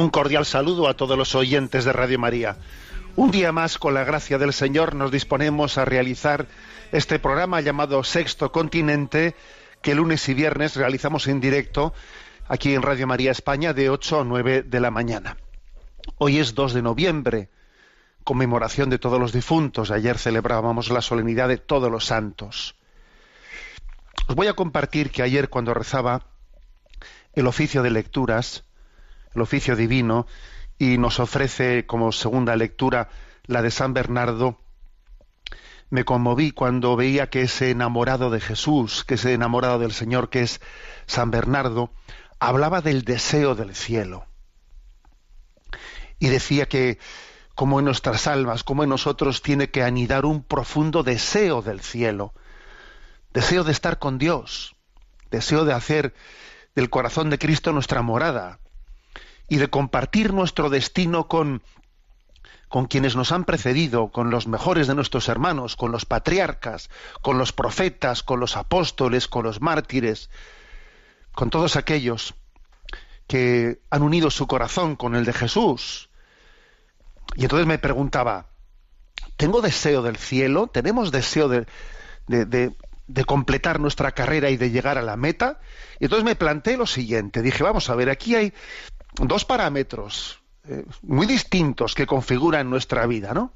[0.00, 2.56] Un cordial saludo a todos los oyentes de Radio María.
[3.16, 6.46] Un día más, con la gracia del Señor, nos disponemos a realizar
[6.90, 9.36] este programa llamado Sexto Continente,
[9.82, 11.92] que lunes y viernes realizamos en directo
[12.48, 15.36] aquí en Radio María España de 8 a 9 de la mañana.
[16.16, 17.50] Hoy es 2 de noviembre,
[18.24, 19.90] conmemoración de todos los difuntos.
[19.90, 22.74] Ayer celebrábamos la solemnidad de todos los santos.
[24.28, 26.24] Os voy a compartir que ayer cuando rezaba
[27.34, 28.64] el oficio de lecturas,
[29.34, 30.26] el oficio divino,
[30.78, 33.08] y nos ofrece como segunda lectura
[33.44, 34.58] la de San Bernardo,
[35.90, 40.42] me conmoví cuando veía que ese enamorado de Jesús, que ese enamorado del Señor, que
[40.42, 40.60] es
[41.06, 41.92] San Bernardo,
[42.38, 44.26] hablaba del deseo del cielo.
[46.20, 46.98] Y decía que
[47.56, 52.32] como en nuestras almas, como en nosotros tiene que anidar un profundo deseo del cielo,
[53.34, 54.76] deseo de estar con Dios,
[55.30, 56.14] deseo de hacer
[56.76, 58.59] del corazón de Cristo nuestra morada
[59.50, 61.60] y de compartir nuestro destino con,
[62.68, 66.88] con quienes nos han precedido, con los mejores de nuestros hermanos, con los patriarcas,
[67.20, 70.30] con los profetas, con los apóstoles, con los mártires,
[71.32, 72.34] con todos aquellos
[73.26, 76.10] que han unido su corazón con el de Jesús.
[77.34, 78.50] Y entonces me preguntaba,
[79.36, 80.68] ¿tengo deseo del cielo?
[80.68, 81.66] ¿Tenemos deseo de,
[82.28, 82.76] de, de,
[83.08, 85.58] de completar nuestra carrera y de llegar a la meta?
[85.98, 88.54] Y entonces me planteé lo siguiente, dije, vamos a ver, aquí hay
[89.14, 93.52] dos parámetros eh, muy distintos que configuran nuestra vida, ¿no?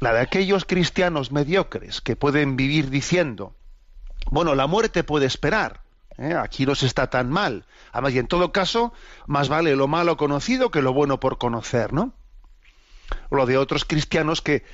[0.00, 3.54] La de aquellos cristianos mediocres que pueden vivir diciendo,
[4.30, 5.80] bueno, la muerte puede esperar,
[6.18, 6.34] ¿eh?
[6.34, 7.64] aquí no se está tan mal.
[7.92, 8.92] Además, y en todo caso,
[9.26, 12.12] más vale lo malo conocido que lo bueno por conocer, ¿no?
[13.30, 14.64] O lo de otros cristianos que,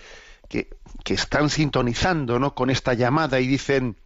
[0.49, 0.69] que,
[1.05, 2.55] que están sintonizando ¿no?
[2.55, 3.97] con esta llamada y dicen,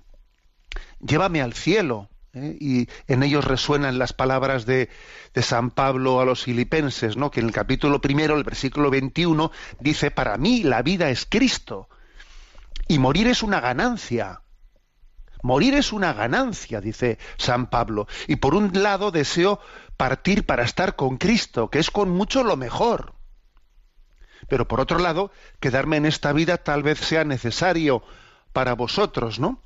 [1.00, 2.56] llévame al cielo, ¿eh?
[2.60, 4.88] y en ellos resuenan las palabras de,
[5.34, 7.30] de, San Pablo a los filipenses, ¿no?
[7.30, 9.50] que en el capítulo primero, el versículo 21,
[9.80, 11.88] dice, para mí la vida es Cristo
[12.88, 14.42] y morir es una ganancia.
[15.42, 18.08] Morir es una ganancia, dice San Pablo.
[18.26, 19.60] Y por un lado deseo
[19.96, 23.14] partir para estar con Cristo, que es con mucho lo mejor.
[24.48, 28.02] Pero por otro lado, quedarme en esta vida tal vez sea necesario
[28.52, 29.62] para vosotros, ¿no?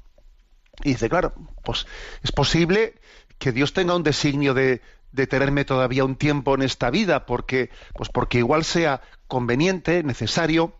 [0.80, 1.86] Y dice, claro, pues
[2.22, 2.94] es posible
[3.38, 4.80] que Dios tenga un designio de,
[5.12, 10.74] de, tenerme todavía un tiempo en esta vida, porque, pues porque igual sea conveniente, necesario,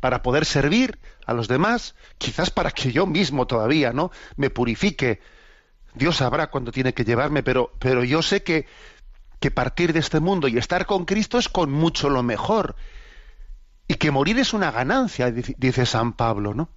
[0.00, 4.10] para poder servir a los demás, quizás para que yo mismo todavía, ¿no?
[4.36, 5.20] me purifique.
[5.94, 8.66] Dios sabrá cuándo tiene que llevarme, pero, pero yo sé que,
[9.40, 12.76] que partir de este mundo y estar con Cristo es con mucho lo mejor.
[13.88, 16.68] Y que morir es una ganancia, dice San Pablo, ¿no?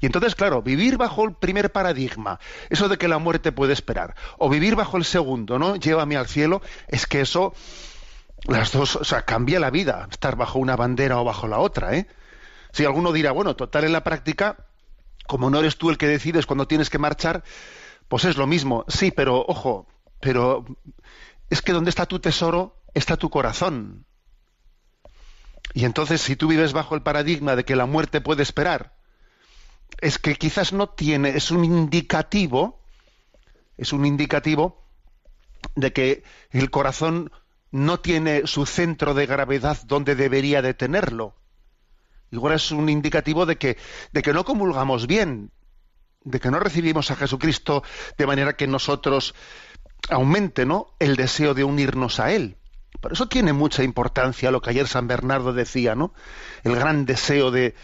[0.00, 2.38] Y entonces, claro, vivir bajo el primer paradigma,
[2.70, 5.76] eso de que la muerte puede esperar, o vivir bajo el segundo, ¿no?
[5.76, 7.54] Llévame al cielo, es que eso,
[8.44, 11.94] las dos, o sea, cambia la vida, estar bajo una bandera o bajo la otra,
[11.94, 12.06] ¿eh?
[12.72, 14.66] Si alguno dirá, bueno, total en la práctica,
[15.26, 17.42] como no eres tú el que decides cuando tienes que marchar,
[18.08, 18.84] pues es lo mismo.
[18.88, 19.86] Sí, pero ojo,
[20.20, 20.64] pero
[21.50, 24.04] es que donde está tu tesoro está tu corazón.
[25.74, 28.95] Y entonces, si tú vives bajo el paradigma de que la muerte puede esperar,
[30.00, 32.80] es que quizás no tiene, es un indicativo,
[33.76, 34.84] es un indicativo
[35.74, 37.30] de que el corazón
[37.70, 41.34] no tiene su centro de gravedad donde debería de tenerlo.
[42.30, 43.76] Igual es un indicativo de que,
[44.12, 45.50] de que no comulgamos bien,
[46.24, 47.82] de que no recibimos a Jesucristo
[48.18, 49.34] de manera que nosotros
[50.08, 50.94] aumente ¿no?
[50.98, 52.56] el deseo de unirnos a Él.
[53.00, 56.14] Por eso tiene mucha importancia lo que ayer San Bernardo decía, ¿no?
[56.64, 57.74] El gran deseo de,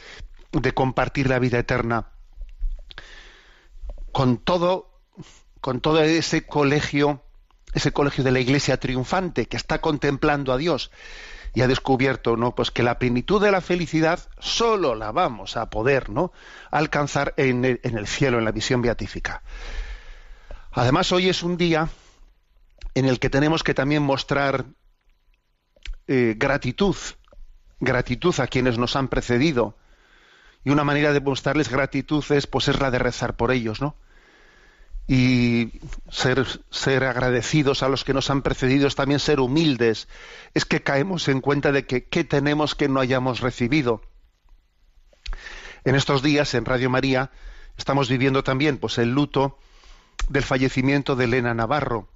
[0.52, 2.08] de compartir la vida eterna
[4.12, 4.90] con todo,
[5.60, 7.22] con todo ese colegio,
[7.72, 10.90] ese colegio de la Iglesia triunfante que está contemplando a Dios
[11.54, 12.54] y ha descubierto, ¿no?
[12.54, 16.32] Pues que la plenitud de la felicidad solo la vamos a poder, ¿no?
[16.70, 19.42] Alcanzar en el, en el cielo, en la visión beatífica.
[20.70, 21.88] Además, hoy es un día
[22.94, 24.64] en el que tenemos que también mostrar
[26.06, 26.96] eh, gratitud,
[27.80, 29.76] gratitud a quienes nos han precedido.
[30.64, 33.96] Y una manera de mostrarles gratitud es, pues, es la de rezar por ellos, ¿no?
[35.08, 35.80] Y
[36.10, 40.08] ser, ser agradecidos a los que nos han precedido es también ser humildes.
[40.54, 44.02] Es que caemos en cuenta de que qué tenemos que no hayamos recibido.
[45.84, 47.32] En estos días, en Radio María,
[47.76, 49.58] estamos viviendo también, pues, el luto
[50.28, 52.08] del fallecimiento de Elena Navarro,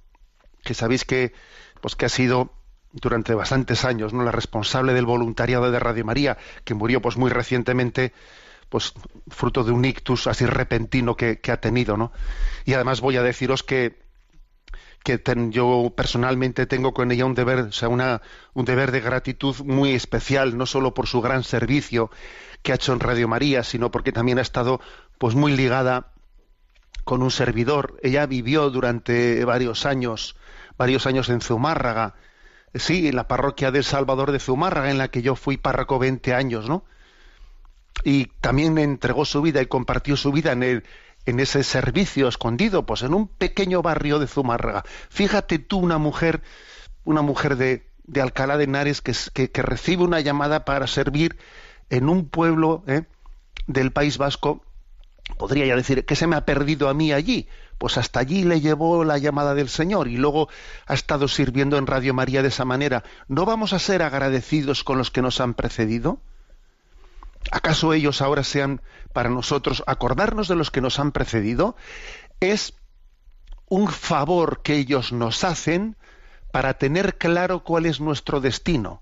[0.63, 1.33] que sabéis que,
[1.81, 2.56] pues, que ha sido
[2.91, 4.23] durante bastantes años, ¿no?
[4.23, 8.13] La responsable del voluntariado de Radio María, que murió pues muy recientemente,
[8.69, 8.93] pues
[9.29, 12.11] fruto de un ictus así repentino que, ha tenido, ¿no?
[12.65, 13.99] Y además voy a deciros que,
[15.03, 18.21] que yo personalmente tengo con ella un deber, o sea, una,
[18.53, 22.09] un deber de gratitud muy especial, no solo por su gran servicio
[22.61, 24.81] que ha hecho en Radio María, sino porque también ha estado
[25.17, 26.11] pues muy ligada
[27.07, 27.97] con un servidor.
[28.03, 30.35] Ella vivió durante varios años,
[30.77, 32.15] varios años en Zumárraga,
[32.73, 36.33] sí, en la parroquia del Salvador de Zumárraga, en la que yo fui párroco 20
[36.33, 36.83] años, ¿no?
[38.03, 40.83] Y también entregó su vida y compartió su vida en, el,
[41.25, 44.83] en ese servicio escondido, pues en un pequeño barrio de Zumárraga.
[45.09, 46.41] Fíjate tú, una mujer,
[47.03, 49.13] una mujer de, de Alcalá de Henares que,
[49.49, 51.37] que, recibe una llamada para servir
[51.89, 53.03] en un pueblo ¿eh?
[53.67, 54.63] del País Vasco,
[55.37, 57.47] podría ya decir, que se me ha perdido a mí allí?
[57.77, 60.49] pues hasta allí le llevó la llamada del Señor y luego
[60.87, 63.03] ha estado sirviendo en Radio María de esa manera.
[63.27, 66.19] ¿No vamos a ser agradecidos con los que nos han precedido?
[67.51, 68.81] ¿Acaso ellos ahora sean
[69.13, 71.75] para nosotros acordarnos de los que nos han precedido?
[72.39, 72.73] Es
[73.69, 75.97] un favor que ellos nos hacen
[76.51, 79.01] para tener claro cuál es nuestro destino.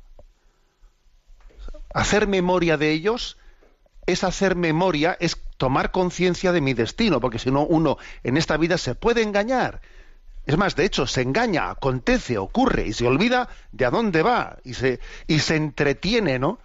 [1.93, 3.37] Hacer memoria de ellos
[4.05, 8.57] es hacer memoria, es tomar conciencia de mi destino, porque si no, uno en esta
[8.57, 9.81] vida se puede engañar.
[10.46, 14.57] Es más, de hecho, se engaña, acontece, ocurre y se olvida de a dónde va
[14.63, 16.60] y se, y se entretiene, ¿no?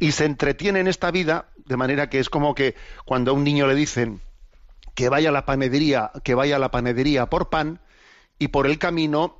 [0.00, 2.74] Y se entretiene en esta vida de manera que es como que
[3.04, 4.20] cuando a un niño le dicen
[4.94, 7.80] que vaya a la panadería, que vaya a la panadería por pan
[8.38, 9.38] y por el camino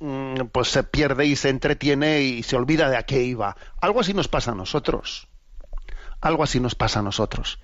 [0.00, 3.56] mm, pues se pierde y se entretiene y se olvida de a qué iba.
[3.80, 5.28] Algo así nos pasa a nosotros.
[6.20, 7.58] Algo así nos pasa a nosotros.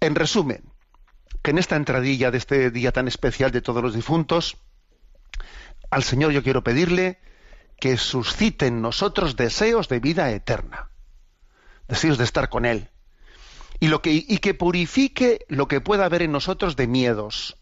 [0.00, 0.64] En resumen,
[1.42, 4.56] que en esta entradilla de este día tan especial de todos los difuntos,
[5.90, 7.18] al Señor yo quiero pedirle
[7.78, 10.90] que suscite en nosotros deseos de vida eterna,
[11.88, 12.90] deseos de estar con Él,
[13.78, 17.56] y, lo que, y que purifique lo que pueda haber en nosotros de miedos,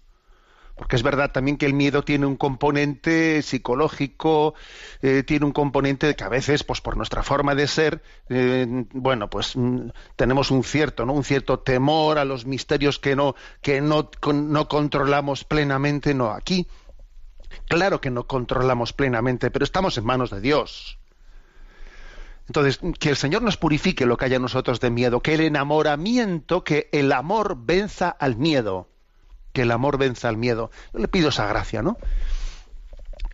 [0.79, 4.55] porque es verdad también que el miedo tiene un componente psicológico,
[5.03, 9.29] eh, tiene un componente que a veces, pues por nuestra forma de ser, eh, bueno,
[9.29, 11.15] pues mm, tenemos un cierto, ¿no?
[11.15, 16.69] Un cierto temor a los misterios que no, que no, no controlamos plenamente, no aquí.
[17.67, 20.99] Claro que no controlamos plenamente, pero estamos en manos de Dios.
[22.47, 25.41] Entonces, que el Señor nos purifique lo que haya en nosotros de miedo, que el
[25.41, 28.89] enamoramiento, que el amor venza al miedo
[29.59, 30.71] que el amor venza al miedo.
[30.93, 31.99] Yo le pido esa gracia, ¿no?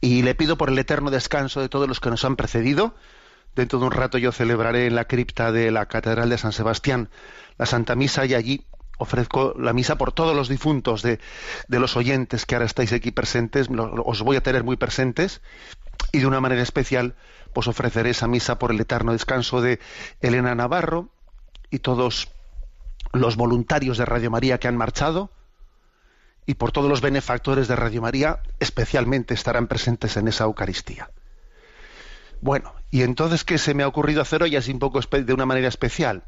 [0.00, 2.94] Y le pido por el eterno descanso de todos los que nos han precedido.
[3.54, 7.10] Dentro de un rato yo celebraré en la cripta de la Catedral de San Sebastián
[7.58, 8.64] la Santa Misa y allí
[8.96, 11.20] ofrezco la misa por todos los difuntos de,
[11.68, 13.68] de los oyentes que ahora estáis aquí presentes.
[13.70, 15.42] Os voy a tener muy presentes
[16.10, 17.16] y de una manera especial
[17.52, 19.78] pues ofreceré esa misa por el eterno descanso de
[20.22, 21.10] Elena Navarro
[21.70, 22.30] y todos
[23.12, 25.30] los voluntarios de Radio María que han marchado
[26.46, 31.10] y por todos los benefactores de Radio María, especialmente estarán presentes en esa Eucaristía.
[32.40, 35.46] Bueno, y entonces, ¿qué se me ha ocurrido hacer hoy así un poco de una
[35.46, 36.24] manera especial?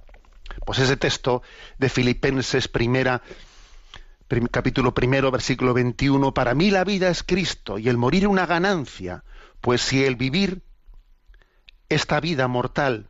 [0.65, 1.43] Pues ese texto
[1.79, 2.69] de Filipenses
[4.51, 9.25] capítulo primero, versículo 21, para mí la vida es Cristo y el morir una ganancia,
[9.61, 10.63] pues si el vivir
[11.89, 13.09] esta vida mortal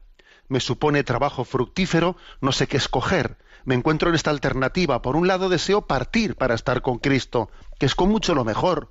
[0.49, 5.03] me supone trabajo fructífero, no sé qué escoger, me encuentro en esta alternativa.
[5.03, 8.91] Por un lado deseo partir para estar con Cristo, que es con mucho lo mejor.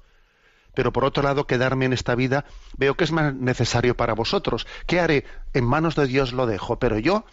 [0.76, 2.46] Pero por otro lado, quedarme en esta vida
[2.78, 4.68] veo que es más necesario para vosotros.
[4.86, 5.26] ¿Qué haré?
[5.54, 7.26] En manos de Dios lo dejo, pero yo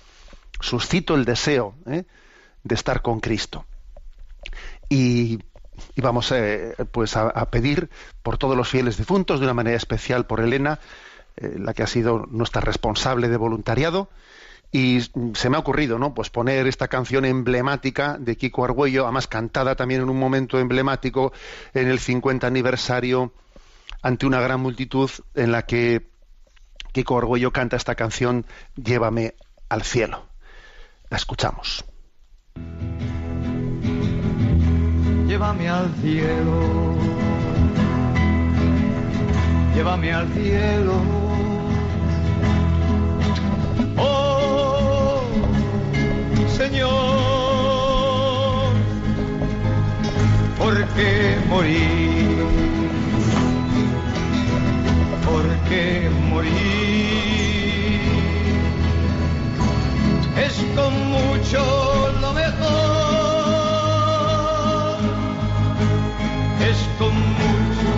[0.61, 2.05] suscito el deseo ¿eh?
[2.63, 3.67] de estar con Cristo.
[4.89, 5.41] Y,
[5.97, 7.91] vamos eh, pues a, pedir
[8.23, 10.79] por todos los fieles difuntos, de una manera especial por Elena,
[11.37, 14.11] eh, la que ha sido nuestra responsable de voluntariado,
[14.73, 15.01] y
[15.35, 16.15] se me ha ocurrido, ¿no?
[16.15, 21.33] Pues poner esta canción emblemática de Kiko Argüello, además cantada también en un momento emblemático
[21.75, 23.35] en el 50 aniversario
[24.01, 26.09] ante una gran multitud en la que
[26.93, 29.35] Kiko Orgüello canta esta canción Llévame
[29.69, 30.27] al cielo.
[31.11, 31.85] La escuchamos.
[35.27, 36.95] Llévame al cielo,
[39.75, 41.22] llévame al cielo.
[46.63, 46.91] Señor,
[50.57, 52.47] ¿por qué morir?
[55.27, 56.53] ¿Por qué morir?
[60.37, 61.61] Es con mucho
[62.21, 62.53] lo mejor.
[66.71, 67.91] Es con mucho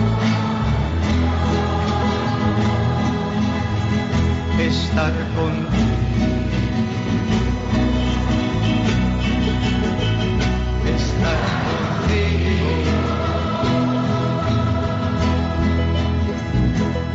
[4.57, 6.04] estar contigo.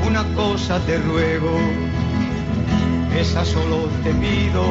[0.07, 1.57] Una cosa te ruego,
[3.17, 4.65] esa solo te pido.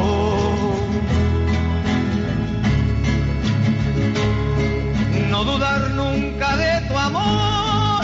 [5.32, 8.04] No dudar nunca de tu amor,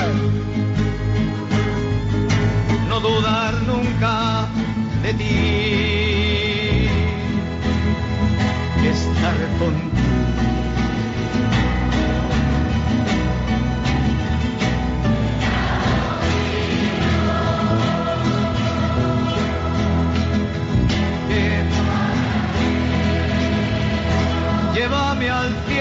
[2.87, 4.47] no dudar nunca
[5.03, 6.89] de ti.
[8.87, 9.94] Estar contigo.
[25.25, 25.74] Llévame al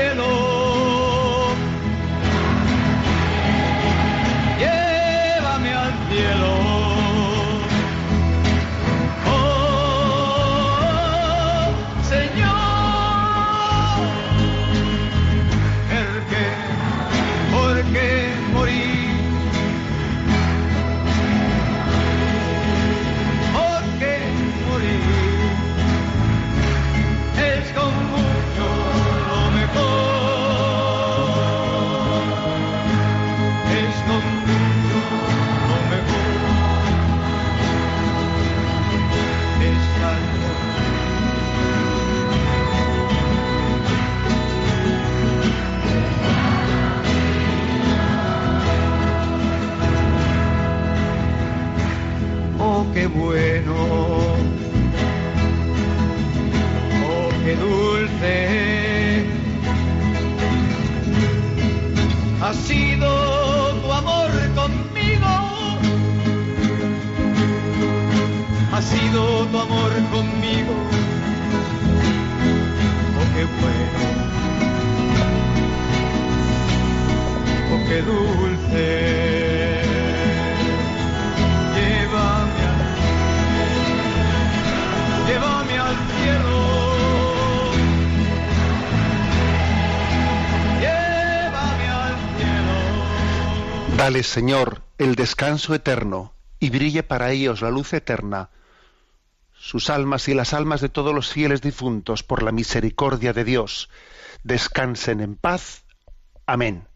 [77.72, 78.86] Oh, qué dulce.
[81.74, 82.80] Llévame al.
[85.26, 86.62] Llévame al cielo.
[93.96, 98.50] Dale, Señor, el descanso eterno, y brille para ellos la luz eterna.
[99.64, 103.88] Sus almas y las almas de todos los fieles difuntos, por la misericordia de Dios,
[104.42, 105.86] descansen en paz.
[106.44, 106.86] Amén.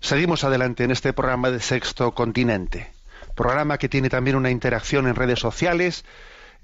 [0.00, 2.92] Seguimos adelante en este programa de Sexto Continente.
[3.36, 6.04] Programa que tiene también una interacción en redes sociales,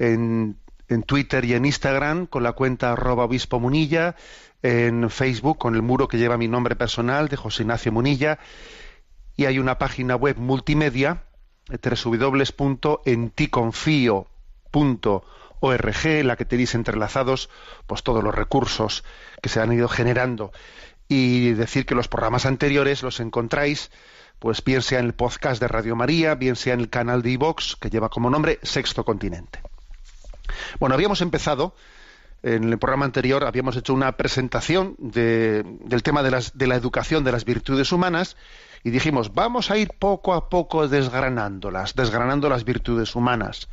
[0.01, 0.59] en,
[0.89, 4.17] en Twitter y en Instagram, con la cuenta arroba obispo Munilla,
[4.63, 8.41] en Facebook, con el muro que lleva mi nombre personal de José Ignacio Munilla,
[9.37, 11.23] y hay una página web multimedia,
[14.77, 17.49] www.enticonfio.org, en la que tenéis entrelazados
[17.87, 19.05] pues todos los recursos
[19.43, 20.53] que se han ido generando.
[21.09, 23.91] Y decir que los programas anteriores los encontráis
[24.39, 27.31] pues bien sea en el podcast de Radio María, bien sea en el canal de
[27.31, 29.61] iVox, que lleva como nombre Sexto Continente.
[30.79, 31.75] Bueno, habíamos empezado,
[32.43, 36.75] en el programa anterior, habíamos hecho una presentación de- del tema de, las- de la
[36.77, 38.37] educación de las virtudes humanas
[38.85, 43.69] y dijimos, vamos a ir poco a poco desgranándolas, desgranando las virtudes humanas.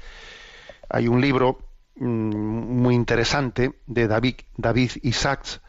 [0.94, 1.58] Hay un libro
[1.96, 5.60] mm, muy interesante de David, David Isaacs,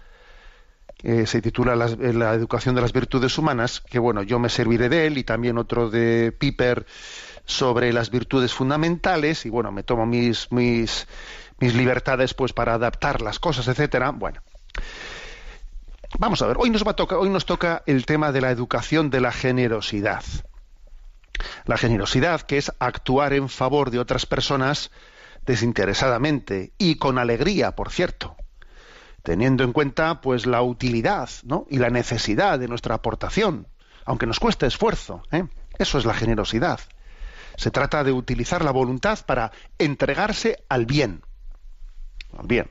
[0.99, 4.91] que se titula eh, La educación de las virtudes humanas, que bueno, yo me serviré
[4.91, 6.85] de él y también otro de Piper
[7.47, 11.09] sobre las virtudes fundamentales y bueno, me tomo mis mis
[11.59, 14.11] mis libertades pues para adaptar las cosas, etcétera.
[14.11, 14.43] Bueno,
[16.19, 16.59] vamos a ver.
[16.59, 19.33] Hoy nos va a tocar, hoy nos toca el tema de la educación de la
[19.33, 20.23] generosidad.
[21.65, 24.91] La generosidad, que es actuar en favor de otras personas
[25.47, 28.37] desinteresadamente y con alegría, por cierto,
[29.23, 31.67] teniendo en cuenta pues la utilidad ¿no?
[31.71, 33.67] y la necesidad de nuestra aportación,
[34.05, 35.23] aunque nos cueste esfuerzo.
[35.33, 35.45] ¿eh?
[35.79, 36.81] Eso es la generosidad.
[37.57, 41.23] Se trata de utilizar la voluntad para entregarse al bien.
[42.43, 42.71] Bien.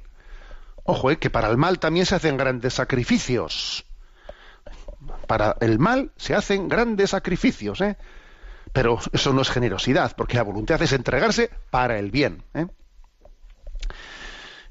[0.84, 3.86] Ojo, eh, que para el mal también se hacen grandes sacrificios.
[5.28, 7.98] Para el mal se hacen grandes sacrificios, ¿eh?
[8.74, 12.44] Pero eso no es generosidad, porque la voluntad es entregarse para el bien.
[12.56, 12.66] ¿eh?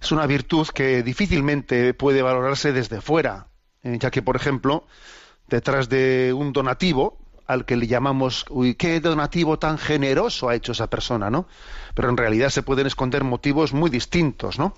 [0.00, 3.46] Es una virtud que difícilmente puede valorarse desde fuera,
[3.84, 3.96] ¿eh?
[4.00, 4.84] ya que, por ejemplo,
[5.48, 10.72] detrás de un donativo, al que le llamamos, uy, qué donativo tan generoso ha hecho
[10.72, 11.46] esa persona, ¿no?
[11.94, 14.74] Pero en realidad se pueden esconder motivos muy distintos, ¿no?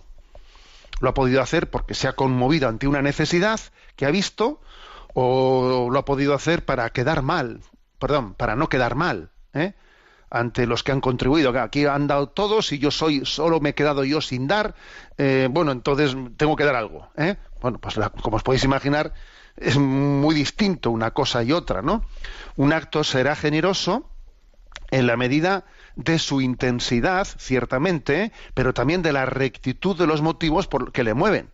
[1.00, 3.60] Lo ha podido hacer porque se ha conmovido ante una necesidad
[3.96, 4.60] que ha visto,
[5.14, 7.60] o lo ha podido hacer para quedar mal,
[7.98, 9.74] perdón, para no quedar mal, ¿eh?
[10.30, 11.50] ante los que han contribuido.
[11.60, 14.74] Aquí han dado todos y yo soy, solo me he quedado yo sin dar.
[15.18, 17.08] eh, bueno, entonces tengo que dar algo.
[17.16, 17.36] ¿eh?
[17.60, 19.14] Bueno, pues la- como os podéis imaginar,
[19.56, 22.04] es muy distinto una cosa y otra, ¿no?
[22.56, 24.10] Un acto será generoso
[24.90, 25.64] en la medida
[25.96, 31.14] de su intensidad, ciertamente, pero también de la rectitud de los motivos por que le
[31.14, 31.50] mueven.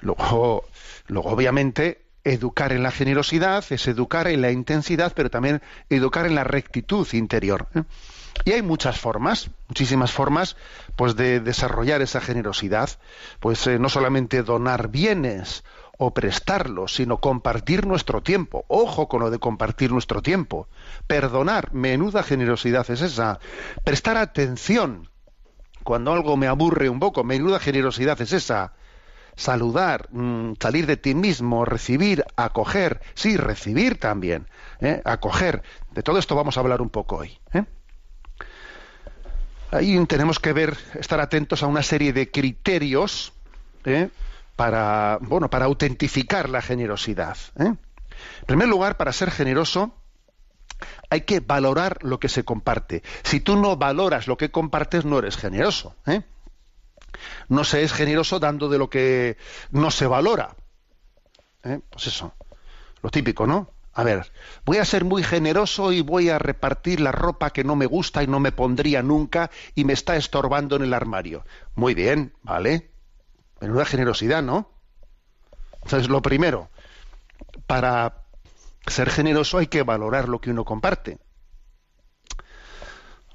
[0.00, 0.64] Luego,
[1.06, 6.34] luego, obviamente, educar en la generosidad es educar en la intensidad, pero también educar en
[6.34, 7.68] la rectitud interior.
[7.74, 7.82] ¿eh?
[8.44, 10.56] Y hay muchas formas, muchísimas formas,
[10.96, 12.90] pues de desarrollar esa generosidad.
[13.40, 15.64] Pues eh, no solamente donar bienes
[15.98, 18.64] o prestarlos, sino compartir nuestro tiempo.
[18.68, 20.68] Ojo con lo de compartir nuestro tiempo.
[21.06, 23.38] Perdonar, menuda generosidad es esa.
[23.84, 25.08] Prestar atención
[25.84, 28.72] cuando algo me aburre un poco, menuda generosidad es esa.
[29.36, 34.46] Saludar, mm, salir de ti mismo, recibir, acoger, sí, recibir también,
[34.80, 35.00] ¿eh?
[35.04, 35.62] acoger.
[35.92, 37.38] De todo esto vamos a hablar un poco hoy.
[37.52, 37.64] ¿eh?
[39.70, 43.32] Ahí tenemos que ver, estar atentos a una serie de criterios
[43.86, 44.10] ¿eh?
[44.54, 47.38] para, bueno, para autentificar la generosidad.
[47.58, 47.64] ¿eh?
[47.64, 49.94] En primer lugar, para ser generoso,
[51.08, 53.02] hay que valorar lo que se comparte.
[53.22, 55.96] Si tú no valoras lo que compartes, no eres generoso.
[56.06, 56.22] ¿eh?
[57.48, 59.36] No se es generoso dando de lo que
[59.70, 60.56] no se valora.
[61.64, 61.80] ¿eh?
[61.90, 62.34] Pues eso,
[63.02, 63.70] lo típico, ¿no?
[63.94, 64.32] A ver,
[64.64, 68.22] voy a ser muy generoso y voy a repartir la ropa que no me gusta
[68.22, 71.44] y no me pondría nunca y me está estorbando en el armario.
[71.74, 72.90] Muy bien, ¿vale?
[73.60, 74.70] Menuda generosidad, ¿no?
[75.82, 76.70] Entonces, lo primero,
[77.66, 78.24] para
[78.86, 81.18] ser generoso hay que valorar lo que uno comparte.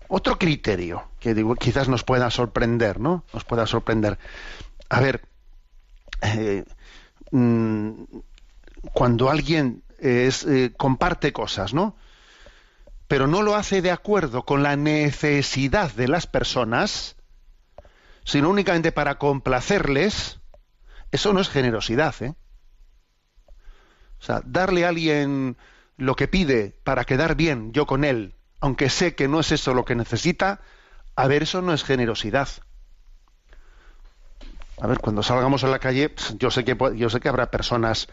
[0.08, 3.24] Otro criterio que digo, quizás nos pueda sorprender, ¿no?
[3.34, 4.17] Nos pueda sorprender.
[4.89, 5.28] A ver,
[6.22, 6.63] eh,
[7.32, 8.04] mm,
[8.93, 11.96] cuando alguien eh, comparte cosas, ¿no?
[13.08, 17.15] Pero no lo hace de acuerdo con la necesidad de las personas,
[18.24, 20.39] sino únicamente para complacerles,
[21.12, 22.36] eso no es generosidad, ¿eh?
[24.20, 25.58] O sea, darle a alguien
[25.96, 29.74] lo que pide para quedar bien yo con él, aunque sé que no es eso
[29.74, 30.62] lo que necesita,
[31.15, 32.50] a ver, eso no es generosidad.
[34.80, 38.08] A ver, cuando salgamos a la calle, yo sé que yo sé que habrá personas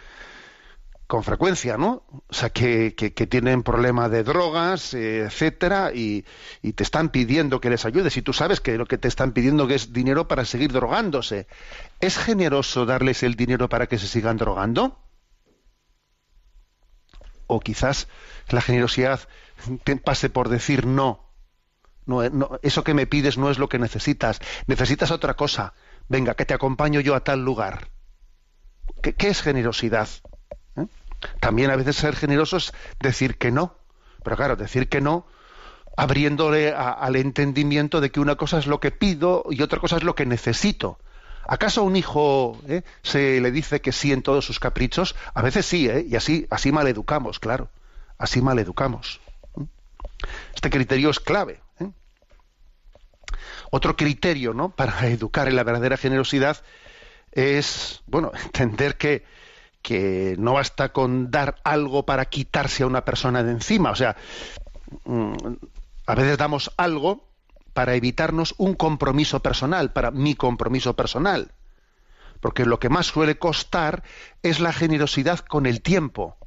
[1.06, 2.02] con frecuencia, ¿no?
[2.28, 6.24] O sea, que, que, tienen problema de drogas, etcétera, y,
[6.62, 8.16] y, te están pidiendo que les ayudes.
[8.16, 11.46] Y tú sabes que lo que te están pidiendo es dinero para seguir drogándose.
[12.00, 15.03] ¿Es generoso darles el dinero para que se sigan drogando?
[17.46, 18.08] O quizás
[18.48, 19.20] la generosidad
[20.04, 21.24] pase por decir no.
[22.06, 22.58] No, no.
[22.62, 24.40] Eso que me pides no es lo que necesitas.
[24.66, 25.74] Necesitas otra cosa.
[26.08, 27.88] Venga, que te acompaño yo a tal lugar.
[29.02, 30.08] ¿Qué, es generosidad?
[30.76, 30.86] ¿Eh?
[31.40, 33.78] También a veces ser generoso es decir que no.
[34.22, 35.26] Pero claro, decir que no
[35.96, 40.02] abriéndole al entendimiento de que una cosa es lo que pido y otra cosa es
[40.02, 40.98] lo que necesito.
[41.46, 45.14] ¿Acaso a un hijo eh, se le dice que sí en todos sus caprichos?
[45.34, 46.04] A veces sí, ¿eh?
[46.08, 47.68] y así, así maleducamos, claro.
[48.18, 49.20] Así maleducamos.
[50.54, 51.60] Este criterio es clave.
[51.80, 51.90] ¿eh?
[53.70, 54.70] Otro criterio ¿no?
[54.76, 56.62] para educar en la verdadera generosidad
[57.32, 59.24] es bueno entender que,
[59.82, 63.90] que no basta con dar algo para quitarse a una persona de encima.
[63.90, 64.16] O sea,
[66.06, 67.33] a veces damos algo
[67.74, 71.52] para evitarnos un compromiso personal, para mi compromiso personal.
[72.40, 74.04] Porque lo que más suele costar
[74.42, 76.38] es la generosidad con el tiempo.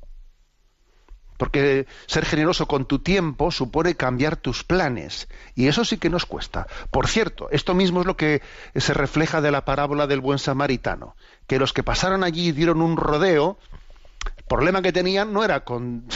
[1.37, 5.27] Porque ser generoso con tu tiempo supone cambiar tus planes.
[5.53, 6.65] Y eso sí que nos cuesta.
[6.89, 8.41] Por cierto, esto mismo es lo que
[8.75, 11.15] se refleja de la parábola del buen samaritano.
[11.45, 13.59] Que los que pasaron allí dieron un rodeo,
[14.37, 16.07] el problema que tenían no era con,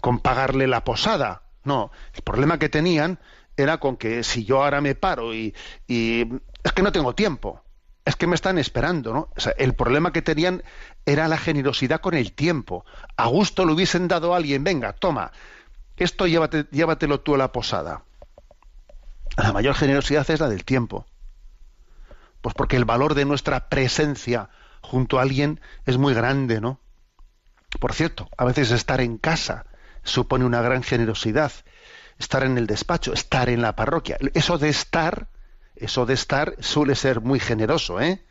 [0.00, 1.42] con pagarle la posada.
[1.64, 3.18] No, el problema que tenían
[3.58, 5.54] era con que si yo ahora me paro y,
[5.88, 7.62] es que no tengo tiempo,
[8.04, 9.28] es que me están esperando, ¿no?
[9.36, 10.62] O sea, el problema que tenían
[11.04, 12.86] era la generosidad con el tiempo.
[13.16, 15.32] A gusto le hubiesen dado a alguien, venga, toma,
[15.96, 18.04] esto llévate, llévatelo tú a la posada.
[19.36, 21.06] La mayor generosidad es la del tiempo.
[22.40, 24.48] Pues porque el valor de nuestra presencia
[24.80, 26.80] junto a alguien es muy grande, ¿no?
[27.80, 29.66] Por cierto, a veces estar en casa
[30.04, 31.52] supone una gran generosidad.
[32.18, 34.18] Estar en el despacho, estar en la parroquia.
[34.34, 35.28] Eso de estar,
[35.76, 38.22] eso de estar suele ser muy generoso, ¿eh?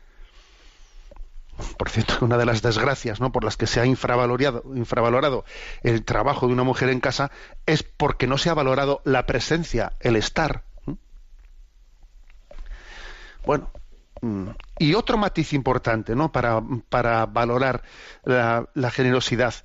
[1.78, 3.32] Por cierto, una de las desgracias ¿no?
[3.32, 5.46] por las que se ha infravalorado, infravalorado
[5.82, 7.32] el trabajo de una mujer en casa
[7.66, 10.64] es porque no se ha valorado la presencia, el estar.
[13.46, 13.72] Bueno,
[14.22, 16.32] mm, y otro matiz importante ¿no?
[16.32, 17.84] para, valorar
[18.24, 19.56] la generosidad,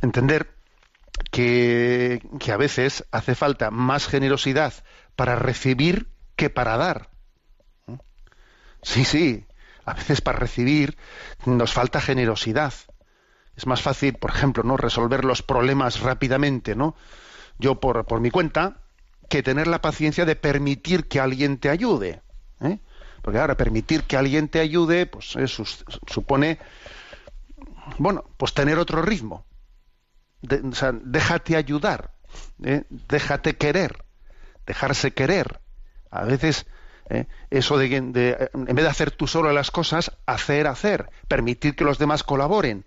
[0.00, 0.57] entender
[1.30, 2.20] que,
[2.52, 4.72] a veces hace falta más generosidad
[5.16, 7.10] para recibir que para dar.
[8.82, 9.46] Sí, sí,
[9.84, 10.96] a veces para recibir
[11.44, 12.72] nos falta generosidad.
[13.56, 16.94] Es más fácil, por ejemplo, no resolver los problemas rápidamente, ¿no?
[17.58, 18.76] Yo por, por mi cuenta,
[19.28, 22.22] que tener la paciencia de permitir que alguien te ayude.
[22.60, 22.78] ¿eh?
[23.22, 25.64] Porque ahora permitir que alguien te ayude, pues eso
[26.06, 26.58] supone,
[27.98, 29.44] bueno, pues tener otro ritmo.
[30.40, 32.12] Déjate ayudar,
[32.62, 32.84] ¿eh?
[32.90, 34.04] déjate querer,
[34.66, 35.60] dejarse querer.
[36.10, 36.66] A veces
[37.10, 37.26] ¿eh?
[37.50, 41.84] eso de, de, en vez de hacer tú solo las cosas, hacer, hacer, permitir que
[41.84, 42.84] los demás colaboren.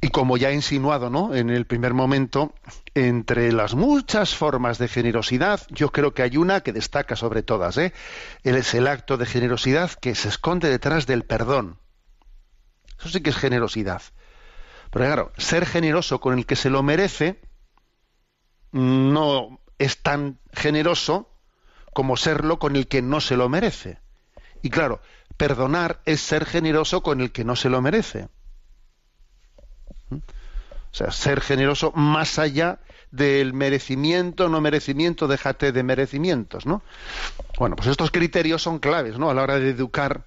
[0.00, 1.34] Y como ya he insinuado ¿no?
[1.34, 2.54] en el primer momento,
[2.94, 7.78] entre las muchas formas de generosidad, yo creo que hay una que destaca sobre todas.
[7.78, 7.94] ¿eh?
[8.42, 11.78] Es el acto de generosidad que se esconde detrás del perdón.
[12.98, 14.02] Eso sí que es generosidad.
[14.94, 17.40] Pero claro, ser generoso con el que se lo merece
[18.70, 21.28] no es tan generoso
[21.92, 23.98] como serlo con el que no se lo merece.
[24.62, 25.00] Y claro,
[25.36, 28.28] perdonar es ser generoso con el que no se lo merece.
[30.12, 32.78] O sea, ser generoso más allá
[33.10, 36.82] del merecimiento, no merecimiento, déjate de merecimientos, ¿no?
[37.58, 39.28] Bueno, pues estos criterios son claves, ¿no?
[39.28, 40.24] A la hora de educar,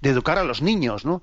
[0.00, 1.22] de educar a los niños, ¿no?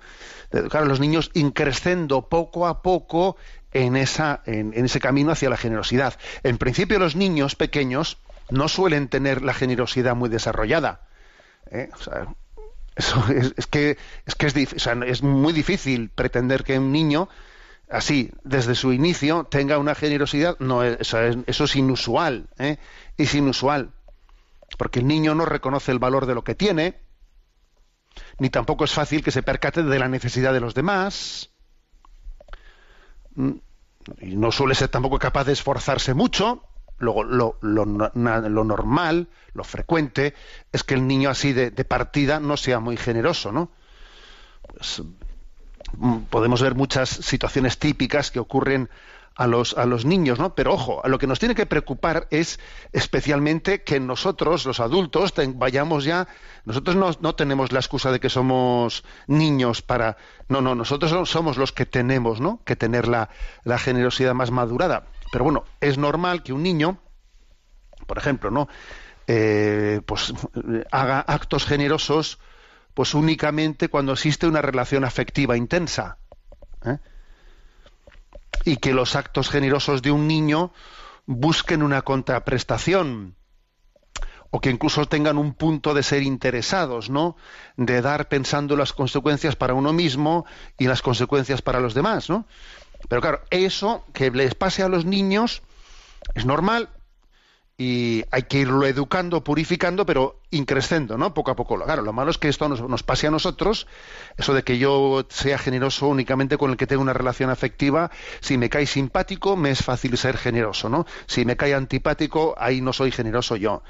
[0.52, 3.38] De educar a los niños increciendo poco a poco
[3.72, 6.18] en, esa, en, ese camino hacia la generosidad.
[6.44, 8.18] En principio, los niños pequeños
[8.50, 11.02] no suelen tener la generosidad muy desarrollada.
[11.72, 11.90] ¿eh?
[12.98, 13.96] Es, que,
[15.06, 17.30] es muy difícil pretender que un niño
[17.90, 22.78] así, desde su inicio, tenga una generosidad, no, eso es, eso es inusual, ¿eh?
[23.18, 23.92] es inusual,
[24.80, 26.96] porque el niño no reconoce el valor de lo que tiene,
[28.40, 31.50] ni tampoco es fácil que se percate de la necesidad de los demás,
[33.36, 36.64] y no suele ser tampoco capaz de esforzarse mucho,
[37.00, 40.34] lo, lo, lo, lo, normal, lo frecuente,
[40.72, 43.72] es que el niño así de, de partida no sea muy generoso, ¿no?
[44.68, 45.04] Pues,
[46.30, 48.90] podemos ver muchas situaciones típicas que ocurren
[49.38, 50.56] a los, a los niños, ¿no?
[50.56, 52.60] Pero ojo, a lo que nos tiene que preocupar es
[52.92, 56.28] especialmente que nosotros, los adultos, vayamos ya,
[56.66, 60.18] nosotros no, no, tenemos la excusa de que somos niños para,
[60.50, 62.62] no, no, nosotros somos los que tenemos, ¿no?
[62.66, 63.30] Que tener la,
[63.64, 65.06] la generosidad más madurada.
[65.32, 66.98] Pero bueno, es normal que un niño,
[68.08, 68.68] por ejemplo, ¿no?
[69.28, 70.34] Eh, pues
[70.90, 72.40] haga actos generosos
[72.94, 76.18] pues únicamente cuando existe una relación afectiva intensa.
[76.84, 76.98] ¿eh?
[78.66, 80.74] Y que los actos generosos de un niño
[81.26, 83.36] busquen una contraprestación
[84.50, 87.36] o que incluso tengan un punto de ser interesados, ¿no?
[87.76, 90.46] De dar pensando las consecuencias para uno mismo
[90.78, 92.48] y las consecuencias para los demás, ¿no?
[93.10, 95.62] Pero claro, eso que les pase a los niños
[96.34, 96.90] es normal,
[97.80, 101.36] y hay que irlo educando, purificando, pero increciendo, ¿no?
[101.36, 101.80] Poco a poco.
[101.84, 103.86] Claro, lo malo es que esto nos, pase a nosotros,
[104.36, 108.10] eso de que yo sea generoso únicamente con el que tengo una relación afectiva,
[108.40, 111.06] si me cae simpático, me es fácil ser generoso, ¿no?
[111.28, 113.84] Si me cae antipático, ahí no soy generoso yo.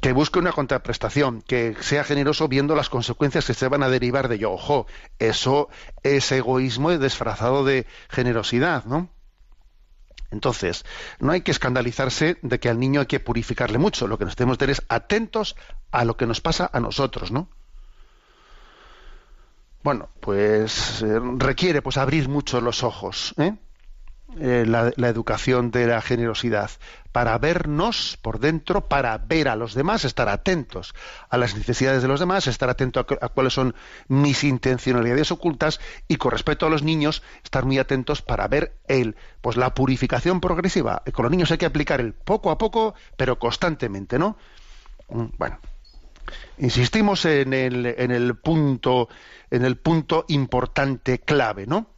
[0.00, 4.28] Que busque una contraprestación, que sea generoso viendo las consecuencias que se van a derivar
[4.28, 4.52] de yo.
[4.52, 4.86] Ojo,
[5.18, 5.68] eso
[6.04, 9.15] es egoísmo disfrazado de generosidad, ¿no?
[10.30, 10.84] Entonces,
[11.18, 14.06] no hay que escandalizarse de que al niño hay que purificarle mucho.
[14.06, 15.56] Lo que nos tenemos que tener es atentos
[15.90, 17.48] a lo que nos pasa a nosotros, ¿no?
[19.82, 23.54] Bueno, pues eh, requiere pues abrir mucho los ojos, ¿eh?
[24.38, 26.70] Eh, la, la, educación de la generosidad,
[27.12, 30.94] para vernos por dentro, para ver a los demás, estar atentos
[31.30, 33.74] a las necesidades de los demás, estar atento a, cuáles son
[34.08, 39.16] mis intencionalidades ocultas y con respecto a los niños, estar muy atentos para ver el,
[39.40, 41.02] pues la purificación progresiva.
[41.12, 44.36] Con los niños hay que aplicar el poco a poco, pero constantemente, ¿no?
[45.08, 45.58] Mm, bueno,
[46.58, 49.08] insistimos en el, en el punto,
[49.50, 51.95] en el punto importante clave, ¿no?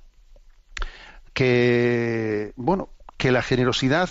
[1.38, 4.10] Que, bueno, que la generosidad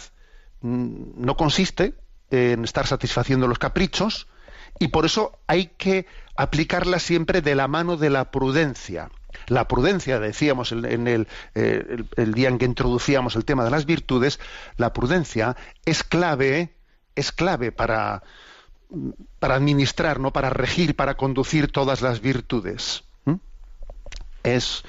[0.61, 1.93] mm, no consiste
[2.31, 4.27] en estar satisfaciendo los caprichos
[4.79, 6.05] y por eso hay que
[6.37, 9.09] aplicarla siempre de la mano de la prudencia.
[9.47, 13.85] La prudencia, decíamos en el, eh, el, día en que introducíamos el tema de las
[13.85, 14.39] virtudes,
[14.77, 16.77] la prudencia es clave,
[17.17, 18.23] es clave para,
[19.39, 20.31] para administrar, ¿no?
[20.31, 23.03] para regir, para conducir todas las virtudes.
[24.55, 24.83] Es,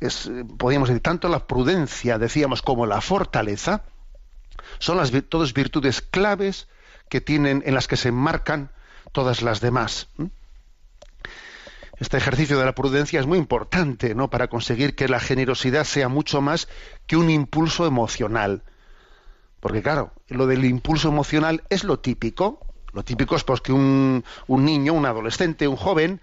[0.00, 3.84] es, podríamos decir, tanto la prudencia, decíamos, como la fortaleza,
[4.78, 6.68] son las todas virtudes claves
[7.08, 8.70] que tienen, en las que se enmarcan
[9.12, 10.08] todas las demás.
[11.98, 14.28] Este ejercicio de la prudencia es muy importante, ¿no?
[14.28, 16.68] Para conseguir que la generosidad sea mucho más
[17.06, 18.62] que un impulso emocional.
[19.60, 22.60] Porque claro, lo del impulso emocional es lo típico.
[22.92, 26.20] Lo típico es pues que un, un niño, un adolescente, un joven,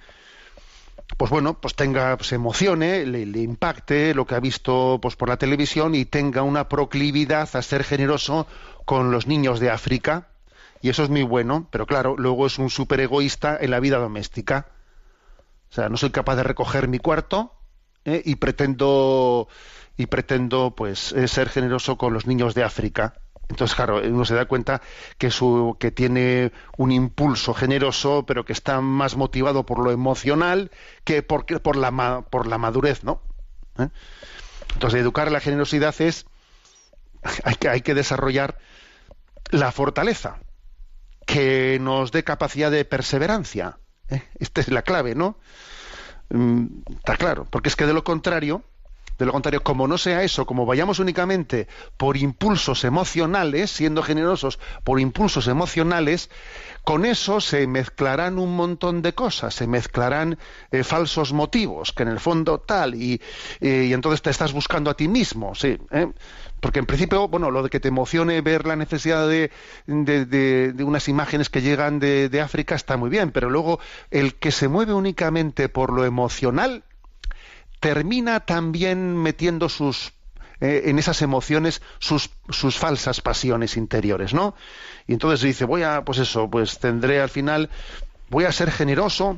[1.17, 5.29] pues bueno, pues tenga, se emocione, le, le, impacte lo que ha visto pues por
[5.29, 8.47] la televisión y tenga una proclividad a ser generoso
[8.85, 10.29] con los niños de África.
[10.81, 13.99] Y eso es muy bueno, pero claro, luego es un súper egoísta en la vida
[13.99, 14.67] doméstica.
[15.69, 17.53] O sea, no soy capaz de recoger mi cuarto
[18.05, 18.21] ¿eh?
[18.25, 19.47] y pretendo
[19.95, 23.13] y pretendo pues eh, ser generoso con los niños de África.
[23.53, 24.81] Entonces, claro, uno se da cuenta
[25.19, 30.71] que su que tiene un impulso generoso, pero que está más motivado por lo emocional
[31.03, 33.21] que por, por la por la madurez, ¿no?
[33.77, 33.89] ¿Eh?
[34.73, 36.25] Entonces, educar la generosidad es
[37.43, 38.57] hay que hay que desarrollar
[39.51, 40.39] la fortaleza
[41.27, 43.77] que nos dé capacidad de perseverancia.
[44.09, 44.23] ¿eh?
[44.39, 45.37] Esta es la clave, ¿no?
[46.29, 46.65] Mm,
[46.97, 48.63] está claro, porque es que de lo contrario,
[49.23, 54.59] de lo contrario, como no sea eso, como vayamos únicamente por impulsos emocionales, siendo generosos
[54.83, 56.29] por impulsos emocionales,
[56.83, 60.37] con eso se mezclarán un montón de cosas, se mezclarán
[60.71, 63.21] eh, falsos motivos, que en el fondo tal, y,
[63.61, 65.77] entonces te estás buscando a ti mismo, sí.
[65.91, 66.11] ¿eh?
[66.59, 69.51] Porque en principio, bueno, lo de que te emocione ver la necesidad de,
[69.85, 73.79] de unas imágenes que llegan de, África está muy bien, pero luego
[74.11, 76.83] el que se mueve únicamente por lo emocional
[77.83, 80.13] termina también metiendo sus
[80.61, 84.55] eh, en esas emociones sus, sus falsas pasiones interiores, ¿no?
[85.05, 87.69] Y entonces dice, voy a, pues eso, pues tendré al final,
[88.29, 89.37] voy a ser generoso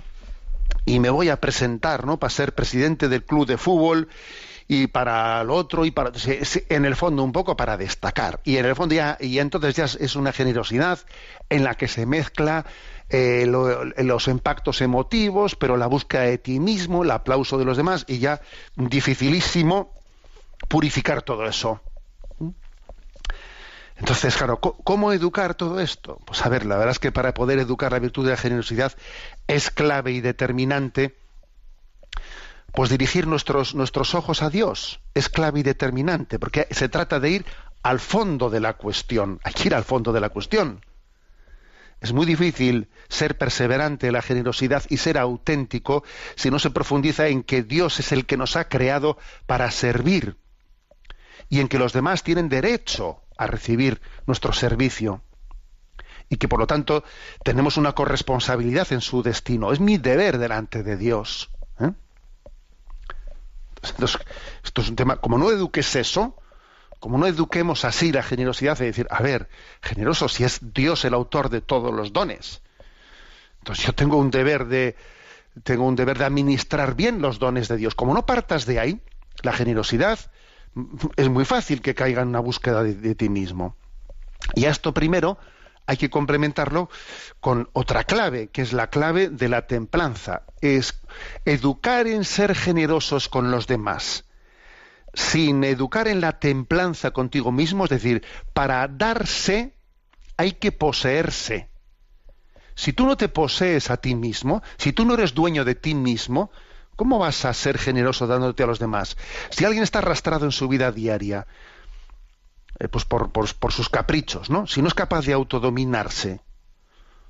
[0.86, 2.20] y me voy a presentar, ¿no?
[2.20, 4.10] Para ser presidente del club de fútbol
[4.68, 6.12] y para lo otro y para
[6.70, 9.86] en el fondo un poco para destacar y en el fondo ya y entonces ya
[9.86, 11.00] es una generosidad
[11.50, 12.66] en la que se mezcla
[13.10, 17.78] eh, lo, los impactos emotivos pero la búsqueda de ti mismo el aplauso de los
[17.78, 18.42] demás y ya
[18.76, 19.94] dificilísimo
[20.68, 21.82] purificar todo eso
[23.98, 26.20] entonces, claro, ¿cómo educar todo esto?
[26.26, 28.94] Pues a ver, la verdad es que para poder educar la virtud de la generosidad
[29.48, 31.16] es clave y determinante
[32.74, 37.30] pues dirigir nuestros, nuestros ojos a Dios es clave y determinante, porque se trata de
[37.30, 37.46] ir
[37.84, 40.84] al fondo de la cuestión, hay que ir al fondo de la cuestión.
[42.06, 46.04] Es muy difícil ser perseverante en la generosidad y ser auténtico
[46.36, 50.38] si no se profundiza en que Dios es el que nos ha creado para servir
[51.50, 55.24] y en que los demás tienen derecho a recibir nuestro servicio
[56.30, 57.04] y que por lo tanto
[57.44, 59.72] tenemos una corresponsabilidad en su destino.
[59.72, 61.50] Es mi deber delante de Dios.
[61.80, 61.92] ¿eh?
[63.82, 66.38] Esto es un tema, como no eduques eso,
[67.06, 69.48] como no eduquemos así la generosidad de decir, a ver,
[69.80, 72.64] generoso si es Dios el autor de todos los dones.
[73.60, 74.96] Entonces yo tengo un deber de
[75.62, 77.94] tengo un deber de administrar bien los dones de Dios.
[77.94, 79.02] Como no partas de ahí,
[79.44, 80.18] la generosidad
[81.16, 83.78] es muy fácil que caiga en una búsqueda de, de ti mismo.
[84.56, 85.38] Y a esto primero
[85.86, 86.90] hay que complementarlo
[87.40, 90.42] con otra clave, que es la clave de la templanza.
[90.60, 91.00] Es
[91.46, 94.25] educar en ser generosos con los demás,
[95.16, 98.24] sin educar en la templanza contigo mismo, es decir,
[98.54, 99.74] para darse
[100.38, 101.70] hay que poseerse.
[102.76, 105.96] Si tú no te posees a ti mismo, si tú no eres dueño de ti
[105.96, 106.52] mismo,
[106.96, 109.18] ¿cómo vas a ser generoso dándote a los demás?
[109.50, 111.48] Si alguien está arrastrado en su vida diaria,
[112.80, 114.68] eh, pues por, por, sus caprichos, ¿no?
[114.68, 116.42] Si no es capaz de autodominarse,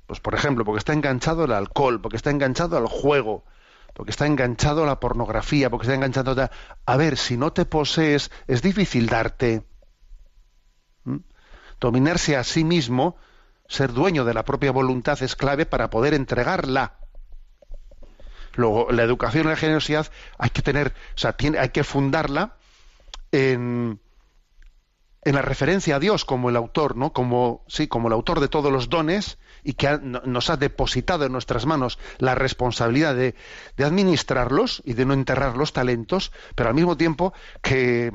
[0.08, 3.44] pues por ejemplo, porque está enganchado al alcohol, porque está enganchado al juego,
[3.96, 6.50] porque está enganchado a la pornografía, porque está enganchado a...
[6.84, 9.64] A ver, si no te posees, es difícil darte.
[11.80, 13.16] Dominarse a sí mismo,
[13.68, 16.98] ser dueño de la propia voluntad es clave para poder entregarla.
[18.54, 22.56] Luego, la educación y la generosidad hay que tener, o sea, tiene, hay que fundarla
[23.32, 23.98] en,
[25.22, 27.14] en la referencia a Dios como el autor, ¿no?
[27.14, 31.32] Como sí, como el autor de todos los dones y que nos ha depositado en
[31.32, 33.34] nuestras manos la responsabilidad de,
[33.84, 38.14] administrarlos y de no enterrar los talentos, pero al mismo tiempo que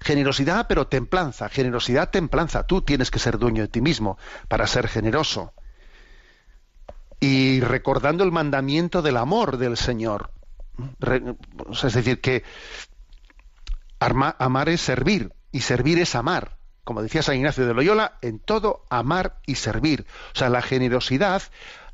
[0.00, 1.48] Generosidad, pero templanza.
[1.48, 2.66] Generosidad, templanza.
[2.66, 5.54] Tú tienes que ser dueño de ti mismo para ser generoso.
[7.20, 10.30] Y recordando el mandamiento del amor del Señor.
[11.82, 12.44] es decir, que
[13.98, 16.58] amar es servir y servir es amar.
[16.84, 20.06] Como decía San Ignacio de Loyola, en todo amar y servir.
[20.34, 21.42] O sea, la generosidad,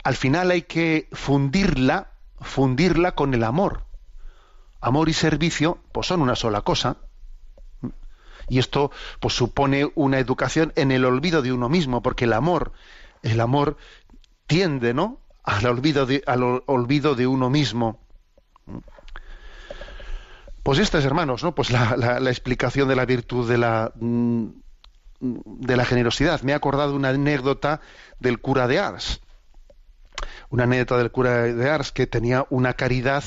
[0.02, 3.84] al final hay que fundirla, fundirla con el amor.
[4.80, 6.96] Amor y servicio, pues son una sola cosa.
[8.48, 12.72] Y esto, pues supone una educación en el olvido de uno mismo, porque el amor,
[13.22, 13.76] el amor
[14.48, 15.20] tiende, ¿no?
[15.44, 18.00] Al olvido de, al olvido de uno mismo.
[20.64, 21.54] Pues esta es, hermanos, ¿no?
[21.54, 24.48] Pues la, la, explicación de la virtud de la, mm,
[25.20, 26.42] de la generosidad.
[26.42, 27.80] Me he acordado una anécdota
[28.18, 29.20] del cura de Ars.
[30.50, 33.22] Una anécdota del cura de Ars que tenía una caridad,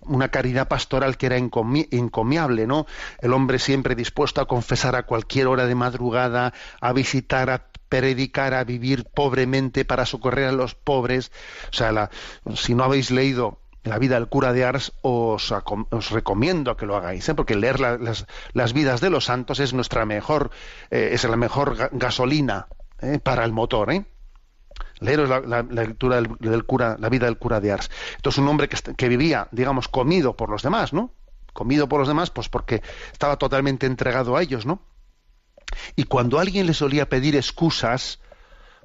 [0.00, 2.86] una caridad pastoral que era encomiable, ¿no?
[3.20, 8.54] El hombre siempre dispuesto a confesar a cualquier hora de madrugada, a visitar, a predicar,
[8.54, 11.30] a vivir pobremente para socorrer a los pobres.
[11.70, 12.10] O sea,
[12.56, 15.52] si no habéis leído la vida del cura de Ars, os,
[16.10, 17.34] recomiendo que lo hagáis, ¿eh?
[17.34, 20.50] porque leer las, vidas de los santos es nuestra mejor,
[20.90, 22.66] eh, es la mejor gasolina
[23.00, 23.18] ¿eh?
[23.22, 23.92] para el motor.
[23.92, 24.06] ¿eh?
[25.00, 27.90] Leeros la, lectura del, cura, la vida del cura de Ars.
[28.16, 31.12] Entonces, un hombre que, que vivía, digamos, comido por los demás, ¿no?
[31.52, 34.80] Comido por los demás, pues porque estaba totalmente entregado a ellos, ¿no?
[35.94, 38.18] Y cuando alguien le solía pedir excusas,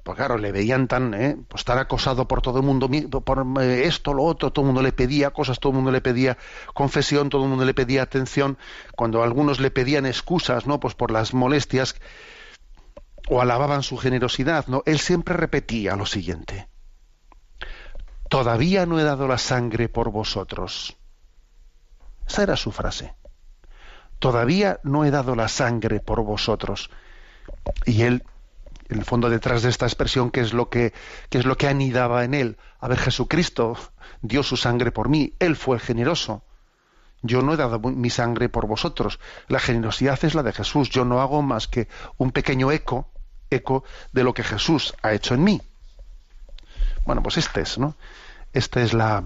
[0.02, 1.36] pues claro, le veían tan, ¿eh?
[1.48, 2.88] pues tan acosado por todo el mundo,
[3.20, 6.00] por eh, esto, lo otro, todo el mundo le pedía cosas, todo el mundo le
[6.00, 6.38] pedía
[6.74, 8.58] confesión, todo el mundo le pedía atención,
[8.96, 10.80] cuando algunos le pedían excusas, ¿no?
[10.80, 11.96] Pues por las molestias
[13.28, 14.82] o alababan su generosidad, ¿no?
[14.86, 16.68] Él siempre repetía lo siguiente:
[18.28, 20.96] Todavía no he dado la sangre por vosotros.
[22.26, 23.14] Esa era su frase.
[24.18, 26.90] Todavía no he dado la sangre por vosotros.
[27.86, 28.22] Y él
[28.98, 30.92] el fondo detrás de esta expresión, ¿qué es lo que,
[31.30, 32.58] es lo que anidaba en él?
[32.80, 33.76] A ver, Jesucristo
[34.20, 36.44] dio su sangre por mí, Él fue el generoso.
[37.22, 39.20] Yo no he dado mi sangre por vosotros.
[39.48, 40.88] La generosidad es la de Jesús.
[40.88, 43.10] Yo no hago más que un pequeño eco,
[43.50, 45.60] eco de lo que Jesús ha hecho en mí.
[47.04, 47.94] Bueno, pues este es, ¿no?
[48.54, 49.24] Esta es la,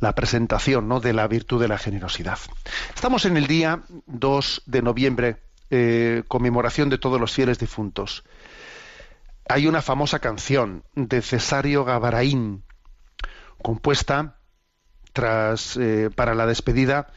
[0.00, 1.00] la presentación ¿no?
[1.00, 2.38] de la virtud de la generosidad.
[2.94, 5.36] Estamos en el día 2 de noviembre
[5.70, 8.24] eh, conmemoración de todos los fieles difuntos.
[9.48, 12.64] Hay una famosa canción de Cesario Gavaraín,
[13.62, 14.38] compuesta
[15.12, 17.12] tras, eh, para la despedida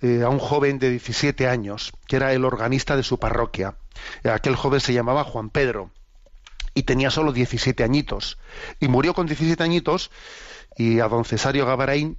[0.00, 3.76] eh, a un joven de 17 años, que era el organista de su parroquia.
[4.24, 5.90] Aquel joven se llamaba Juan Pedro
[6.74, 8.36] y tenía solo 17 añitos.
[8.80, 10.10] Y murió con 17 añitos
[10.76, 12.18] y a don Cesario Gavaraín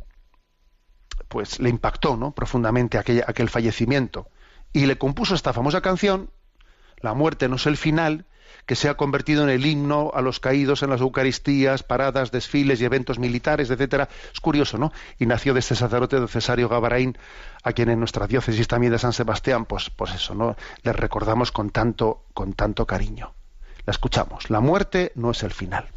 [1.28, 2.32] pues le impactó ¿no?
[2.32, 4.30] profundamente aquel, aquel fallecimiento
[4.74, 6.30] y le compuso esta famosa canción,
[7.00, 8.26] La muerte no es el final,
[8.66, 12.82] que se ha convertido en el himno a los caídos en las Eucaristías, paradas, desfiles
[12.82, 14.10] y eventos militares, etcétera.
[14.34, 14.92] Es curioso, ¿no?
[15.20, 17.18] Y nació de este sacerdote de Cesario Gavarain,
[17.64, 20.56] a quien en nuestra diócesis también de San Sebastián, pues, pues eso, ¿no?
[20.84, 23.34] Le recordamos con tanto, con tanto cariño.
[23.86, 24.50] La escuchamos.
[24.50, 25.88] La muerte no es el final.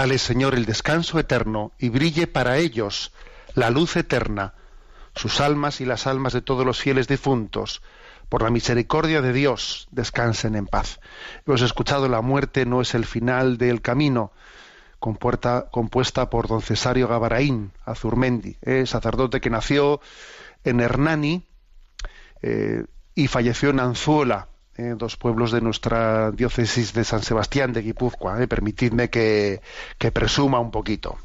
[0.00, 3.12] Dale, Señor, el descanso eterno y brille para ellos
[3.54, 4.54] la luz eterna,
[5.14, 7.82] sus almas y las almas de todos los fieles difuntos.
[8.30, 11.00] Por la misericordia de Dios, descansen en paz.
[11.46, 14.32] Hemos escuchado La muerte no es el final del camino,
[14.98, 20.00] compuesta por don Cesario Gabaraín Azurmendi, eh, sacerdote que nació
[20.64, 21.46] en Hernani
[22.40, 27.82] eh, y falleció en Anzuola, eh, dos pueblos de nuestra diócesis de San Sebastián de
[27.82, 28.46] Guipúzcoa.
[28.46, 29.60] permitidme que,
[29.98, 31.18] que presuma un poquito.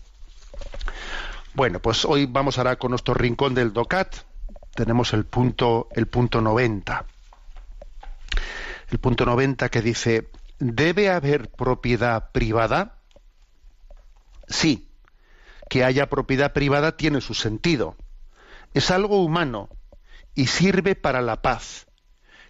[1.53, 4.15] Bueno, pues hoy vamos ahora con nuestro rincón del DOCAT.
[4.73, 7.05] Tenemos el punto, el punto 90.
[8.89, 10.29] El punto 90 que dice,
[10.59, 12.97] ¿debe haber propiedad privada?
[14.47, 14.89] Sí,
[15.69, 17.95] que haya propiedad privada tiene su sentido.
[18.73, 19.69] Es algo humano
[20.33, 21.87] y sirve para la paz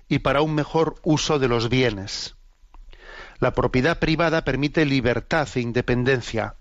[0.07, 2.35] y para un mejor uso de los bienes.
[3.39, 6.55] La propiedad privada permite libertad e independencia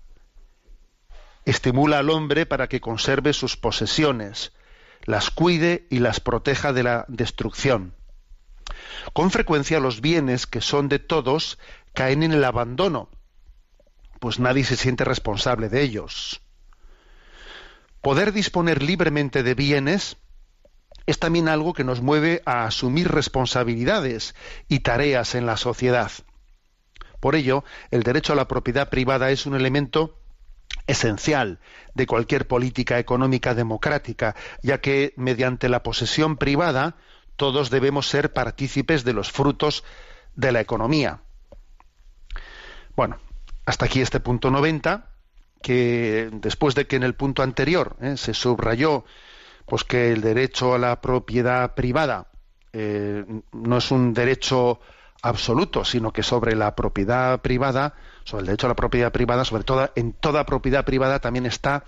[1.45, 4.51] estimula al hombre para que conserve sus posesiones,
[5.03, 7.93] las cuide y las proteja de la destrucción.
[9.13, 11.59] Con frecuencia los bienes que son de todos
[11.93, 13.09] caen en el abandono,
[14.19, 16.41] pues nadie se siente responsable de ellos.
[18.01, 20.17] Poder disponer libremente de bienes
[21.05, 24.35] es también algo que nos mueve a asumir responsabilidades
[24.67, 26.11] y tareas en la sociedad.
[27.19, 30.19] Por ello, el derecho a la propiedad privada es un elemento
[30.87, 31.59] esencial
[31.93, 36.95] de cualquier política económica democrática, ya que mediante la posesión privada
[37.35, 39.83] todos debemos ser partícipes de los frutos
[40.35, 41.21] de la economía.
[42.95, 43.17] Bueno,
[43.65, 45.09] hasta aquí este punto 90,
[45.61, 49.03] que después de que en el punto anterior eh, se subrayó
[49.65, 52.27] pues que el derecho a la propiedad privada
[52.73, 54.79] eh, no es un derecho
[55.21, 57.95] absoluto, sino que sobre la propiedad privada
[58.25, 61.85] sobre el derecho a la propiedad privada, sobre todo en toda propiedad privada también está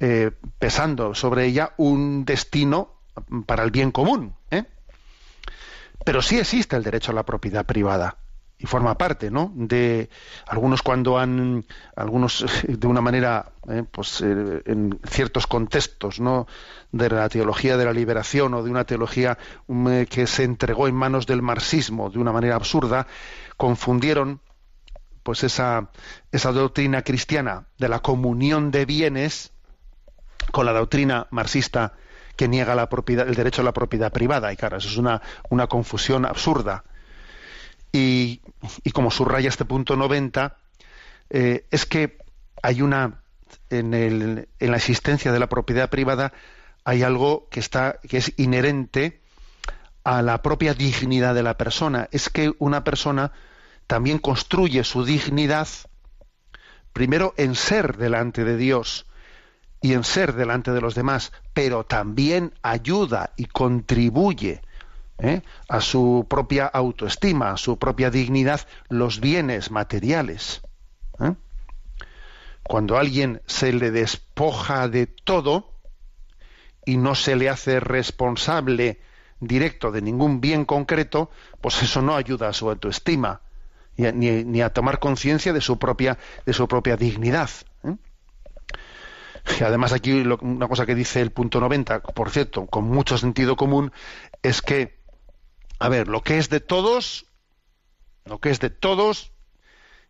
[0.00, 2.94] eh, pesando sobre ella un destino
[3.46, 4.34] para el bien común.
[4.50, 4.64] ¿eh?
[6.04, 8.16] Pero sí existe el derecho a la propiedad privada
[8.60, 9.52] y forma parte, ¿no?
[9.54, 10.10] De
[10.46, 11.64] algunos cuando han,
[11.96, 13.84] algunos de una manera, ¿eh?
[13.90, 16.46] pues en ciertos contextos, ¿no?
[16.92, 19.38] De la teología de la liberación o de una teología
[20.10, 23.06] que se entregó en manos del marxismo de una manera absurda,
[23.56, 24.42] confundieron
[25.22, 25.90] pues esa,
[26.30, 29.52] esa doctrina cristiana de la comunión de bienes
[30.52, 31.94] con la doctrina marxista
[32.36, 34.52] que niega la propiedad, el derecho a la propiedad privada.
[34.52, 36.84] Y claro, eso es una, una confusión absurda.
[37.92, 38.40] Y,
[38.92, 40.56] como subraya este punto 90,
[41.30, 42.18] eh, es que
[42.62, 43.22] hay una,
[43.68, 46.32] en, el, en la existencia de la propiedad privada,
[46.84, 49.20] hay algo que, está, que es inherente
[50.04, 52.08] a la propia dignidad de la persona.
[52.12, 53.32] Es que una persona
[53.86, 55.68] también construye su dignidad
[56.92, 59.06] primero en ser delante de Dios
[59.80, 64.62] y en ser delante de los demás, pero también ayuda y contribuye
[65.20, 65.42] ¿eh?
[65.68, 70.62] a su propia autoestima, a su propia dignidad, los bienes materiales.
[71.20, 71.34] ¿eh?
[72.62, 75.72] Cuando a alguien se le despoja de todo
[76.84, 79.00] y no se le hace responsable
[79.40, 83.40] directo de ningún bien concreto, pues eso no ayuda a su autoestima
[83.96, 87.50] ni, a tomar conciencia de su propia de su propia dignidad.
[87.84, 87.96] ¿eh?
[89.58, 93.56] Y además aquí una cosa que dice el punto 90, por cierto, con mucho sentido
[93.56, 93.92] común,
[94.42, 94.99] es que,
[95.80, 97.26] a ver, lo que es de todos,
[98.26, 99.32] lo que es de todos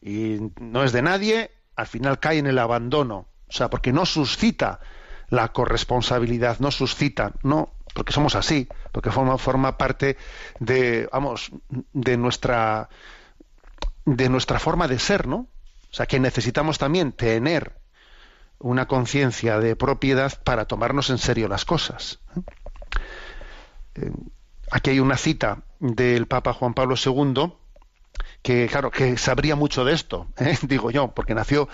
[0.03, 3.29] y no es de nadie, al final cae en el abandono.
[3.49, 4.81] O sea, porque no suscita
[5.29, 10.17] la corresponsabilidad, no suscita, no, porque somos así, porque forma, parte
[10.59, 11.53] de, vamos,
[11.93, 12.89] de nuestra
[14.05, 15.37] de nuestra forma de ser, ¿no?
[15.37, 17.77] O sea, que necesitamos también tener
[18.59, 22.19] una conciencia de propiedad para tomarnos en serio las cosas.
[23.95, 24.11] Eh,
[24.71, 27.53] aquí hay una cita del Papa Juan Pablo II
[28.43, 30.57] que, claro, que sabría mucho de esto, ¿eh?
[30.63, 31.69] digo yo, porque nació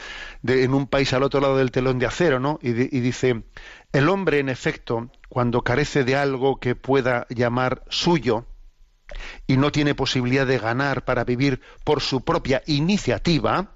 [0.46, 2.58] en un país al otro lado del telón de acero, ¿no?
[2.62, 3.44] y dice,
[3.92, 8.46] el hombre, en efecto, cuando carece de algo que pueda llamar suyo,
[9.46, 13.72] y no tiene posibilidad de ganar para vivir por su propia iniciativa,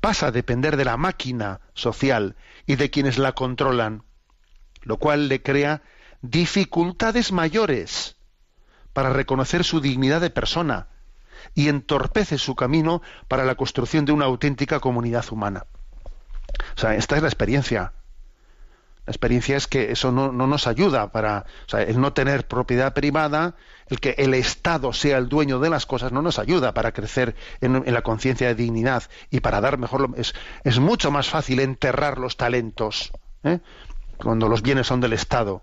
[0.00, 4.04] pasa a depender de la máquina social y de quienes la controlan,
[4.82, 5.82] lo cual le crea
[6.22, 8.16] dificultades mayores
[8.92, 10.88] para reconocer su dignidad de persona
[11.54, 15.66] y entorpece su camino para la construcción de una auténtica comunidad humana.
[16.76, 17.92] O sea, esta es la experiencia.
[19.06, 22.46] La experiencia es que eso no, no nos ayuda para, o sea, el no tener
[22.46, 23.54] propiedad privada,
[23.88, 27.34] el que el Estado sea el dueño de las cosas, no nos ayuda para crecer
[27.60, 30.10] en, la conciencia de dignidad y para dar mejor.
[30.16, 33.10] es mucho más fácil enterrar los talentos
[33.42, 33.60] ¿eh?
[34.18, 35.62] cuando los bienes son del Estado.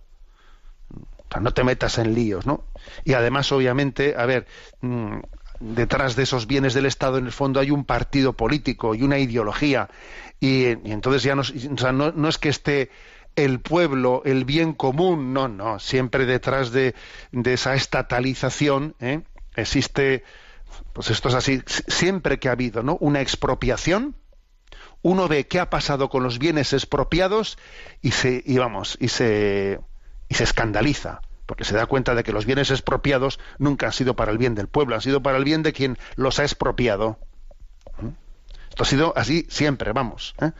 [1.41, 2.63] No te metas en líos, ¿no?
[3.03, 4.47] Y además, obviamente, a ver,
[4.81, 5.19] mm,
[5.59, 9.19] detrás de esos bienes del Estado, en el fondo, hay un partido político y una
[9.19, 9.89] ideología.
[10.39, 12.91] Y, entonces ya no, no, es que esté
[13.35, 15.79] el pueblo, el bien común, no, no.
[15.79, 16.95] Siempre detrás de,
[17.31, 19.21] esa estatalización ¿eh?
[19.55, 20.23] existe,
[20.93, 22.97] pues esto es así, siempre que ha habido, ¿no?
[22.99, 24.15] Una expropiación,
[25.01, 27.57] uno ve qué ha pasado con los bienes expropiados
[28.01, 29.79] y se y vamos y se
[30.29, 34.15] y se escandaliza porque se da cuenta de que los bienes expropiados nunca han sido
[34.15, 37.17] para el bien del pueblo han sido para el bien de quien los ha expropiado
[38.01, 38.09] ¿Mm?
[38.69, 40.51] esto ha sido así siempre vamos ¿eh?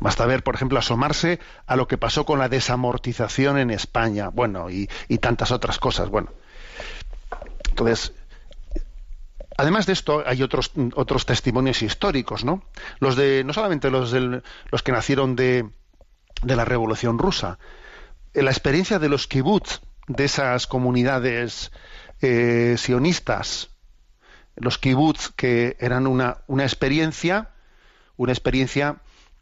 [0.00, 4.70] Basta ver, por ejemplo, asomarse a lo que pasó con la desamortización en España, bueno,
[4.70, 4.86] y,
[5.18, 6.30] tantas otras cosas, bueno.
[7.70, 8.12] Entonces,
[9.56, 12.62] Además de esto, hay otros, otros testimonios históricos, ¿no?
[13.00, 15.68] Los de, no solamente los, del- los que nacieron de,
[16.42, 17.58] de la Revolución Rusa,
[18.34, 21.72] Eh, la experiencia de los kibbutz, de esas comunidades
[22.20, 23.70] eh, sionistas,
[24.56, 27.50] los kibbutz que eran una, una experiencia,
[28.16, 28.96] una experiencia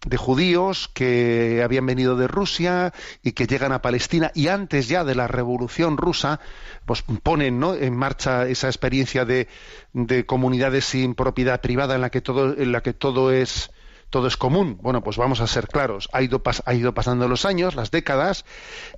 [0.07, 2.93] de judíos que habían venido de Rusia
[3.23, 6.39] y que llegan a Palestina y antes ya de la Revolución Rusa,
[6.85, 7.75] pues ponen ¿no?
[7.75, 9.49] en marcha esa experiencia de,
[9.95, 13.71] de comunidades sin propiedad privada en la que todo, en la que todo es
[14.11, 14.79] todo es común.
[14.83, 16.09] Bueno, pues vamos a ser claros.
[16.13, 18.45] Ha ido, pas- ha ido pasando los años, las décadas,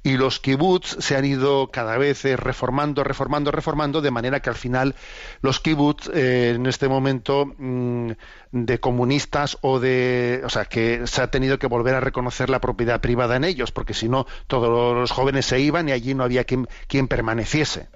[0.03, 4.51] y los kibbutz se han ido cada vez eh, reformando, reformando, reformando, de manera que
[4.51, 4.95] al final
[5.41, 8.11] los kibbutz eh, en este momento mm,
[8.53, 12.61] de comunistas o de, o sea, que se ha tenido que volver a reconocer la
[12.61, 16.25] propiedad privada en ellos, porque si no todos los jóvenes se iban y allí no
[16.25, 17.89] había quien, quien permaneciese.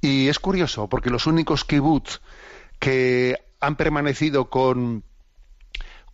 [0.00, 2.20] Y es curioso, porque los únicos kibbutz
[2.78, 5.04] que han permanecido con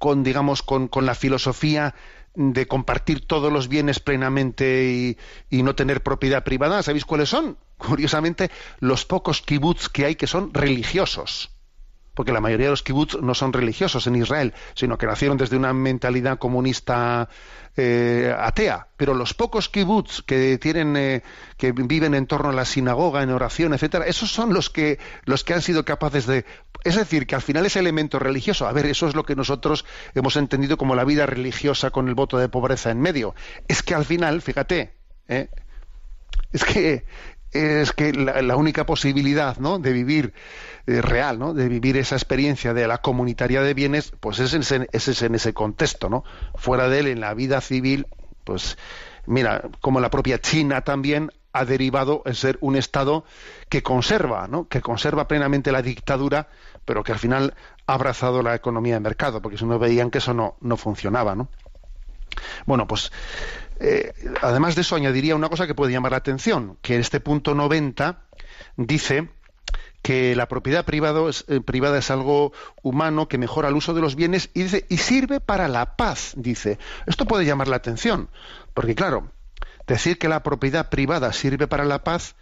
[0.02, 1.94] con digamos con, con la filosofía
[2.34, 5.16] de compartir todos los bienes plenamente y,
[5.48, 7.56] y no tener propiedad privada, ¿sabéis cuáles son?
[7.78, 8.50] Curiosamente,
[8.80, 11.51] los pocos kibbutz que hay que son religiosos.
[12.14, 15.56] Porque la mayoría de los kibbutz no son religiosos en Israel, sino que nacieron desde
[15.56, 17.28] una mentalidad comunista
[17.76, 18.88] eh, atea.
[18.96, 21.22] Pero los pocos kibbutz que tienen, eh,
[21.56, 25.42] que viven en torno a la sinagoga, en oración, etcétera, esos son los que los
[25.42, 26.44] que han sido capaces de,
[26.84, 29.84] es decir, que al final ese elemento religioso, a ver, eso es lo que nosotros
[30.14, 33.34] hemos entendido como la vida religiosa con el voto de pobreza en medio.
[33.68, 34.94] Es que al final, fíjate,
[35.28, 35.48] ¿eh?
[36.52, 37.04] es que
[37.52, 39.78] es que la, única posibilidad ¿no?
[39.78, 40.32] de vivir
[40.86, 41.54] eh, real, ¿no?
[41.54, 45.34] de vivir esa experiencia de la comunitaria de bienes, pues es en ese, es en
[45.34, 46.24] ese contexto, ¿no?
[46.54, 48.06] Fuera de él, en la vida civil,
[48.44, 48.78] pues
[49.26, 53.24] mira, como la propia China también ha derivado en ser un Estado
[53.68, 54.68] que conserva, ¿no?
[54.68, 56.48] que conserva plenamente la dictadura,
[56.84, 57.54] pero que al final
[57.86, 61.34] ha abrazado la economía de mercado, porque si no veían que eso no, no funcionaba,
[61.34, 61.48] ¿no?
[62.64, 63.12] Bueno, pues
[63.84, 67.56] eh, además de eso añadiría una cosa que puede llamar la atención, que este punto
[67.56, 68.22] 90
[68.76, 69.28] dice
[70.02, 72.52] que la propiedad eh, privada es algo
[72.82, 76.34] humano que mejora el uso de los bienes y dice y sirve para la paz,
[76.36, 76.78] dice.
[77.06, 78.30] Esto puede llamar la atención,
[78.72, 79.32] porque claro,
[79.88, 82.36] decir que la propiedad privada sirve para la paz,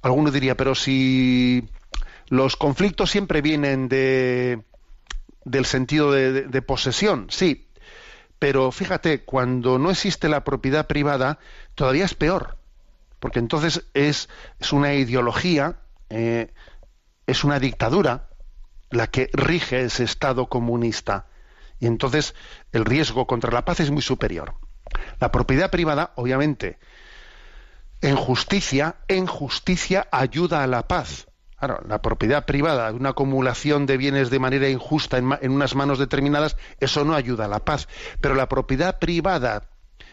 [0.00, 1.68] alguno diría, pero si
[2.28, 4.64] los conflictos siempre vienen de
[5.44, 7.67] del sentido de posesión, sí,
[8.38, 11.38] pero fíjate, cuando no existe la propiedad privada,
[11.74, 12.58] todavía es peor,
[13.18, 14.28] porque entonces es,
[14.58, 15.80] es una ideología,
[16.10, 16.52] eh,
[17.26, 18.28] es una dictadura
[18.90, 21.26] la que rige ese Estado comunista.
[21.80, 22.34] Y entonces
[22.72, 24.54] el riesgo contra la paz es muy superior.
[25.20, 26.78] La propiedad privada, obviamente,
[28.00, 31.27] en justicia, en justicia ayuda a la paz.
[31.58, 36.56] Claro, la propiedad privada, una acumulación de bienes de manera injusta en, unas manos determinadas,
[36.78, 37.88] eso no ayuda a la paz.
[38.20, 39.64] Pero la propiedad privada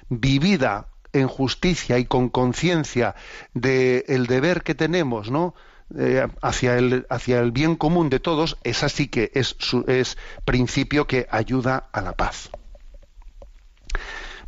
[0.09, 3.15] vivida en justicia y con conciencia
[3.53, 5.53] del deber que tenemos, ¿no?
[5.95, 10.17] Eh, hacia, el, hacia el bien común de todos, esa sí que es, su- es
[10.45, 12.49] principio que ayuda a la paz.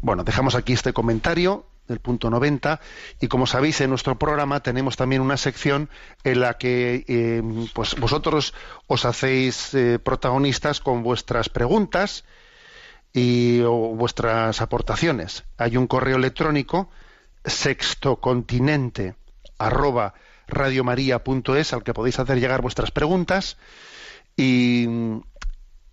[0.02, 2.80] Bueno, dejamos aquí este comentario del punto 90
[3.20, 5.90] y como sabéis en nuestro programa tenemos también una sección
[6.24, 7.42] en la que eh,
[7.74, 8.54] pues vosotros
[8.88, 12.26] os hacéis eh, protagonistas con vuestras preguntas
[13.14, 15.46] y vuestras aportaciones.
[15.58, 16.90] Hay un correo electrónico
[17.44, 19.16] sextocontinente
[19.58, 20.14] arroba
[20.48, 23.58] radiomaria.es al que podéis hacer llegar vuestras preguntas
[24.36, 24.88] y,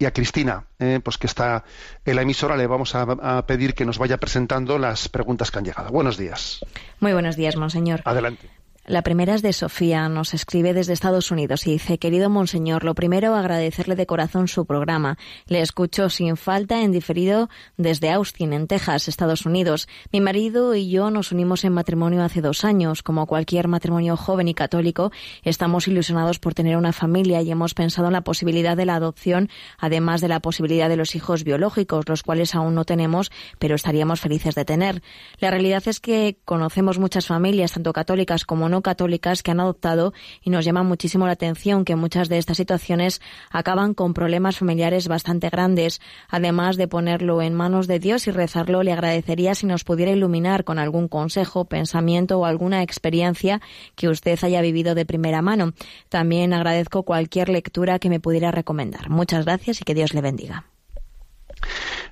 [0.04, 1.64] y a Cristina, eh, pues que está
[2.04, 5.58] en la emisora, le vamos a, a pedir que nos vaya presentando las preguntas que
[5.58, 5.90] han llegado.
[5.90, 6.60] Buenos días.
[7.00, 8.02] Muy buenos días, monseñor.
[8.04, 8.50] Adelante.
[8.86, 12.94] La primera es de Sofía, nos escribe desde Estados Unidos y dice, querido Monseñor, lo
[12.94, 15.16] primero agradecerle de corazón su programa.
[15.46, 19.88] Le escucho sin falta en diferido desde Austin, en Texas, Estados Unidos.
[20.12, 23.02] Mi marido y yo nos unimos en matrimonio hace dos años.
[23.02, 25.12] Como cualquier matrimonio joven y católico,
[25.44, 29.48] estamos ilusionados por tener una familia y hemos pensado en la posibilidad de la adopción,
[29.78, 34.20] además de la posibilidad de los hijos biológicos, los cuales aún no tenemos, pero estaríamos
[34.20, 35.02] felices de tener.
[35.38, 40.12] La realidad es que conocemos muchas familias, tanto católicas como no católicas que han adoptado
[40.42, 43.20] y nos llama muchísimo la atención que muchas de estas situaciones
[43.50, 46.00] acaban con problemas familiares bastante grandes.
[46.28, 50.64] Además de ponerlo en manos de Dios y rezarlo, le agradecería si nos pudiera iluminar
[50.64, 53.60] con algún consejo, pensamiento o alguna experiencia
[53.94, 55.72] que usted haya vivido de primera mano.
[56.08, 59.10] También agradezco cualquier lectura que me pudiera recomendar.
[59.10, 60.64] Muchas gracias y que Dios le bendiga.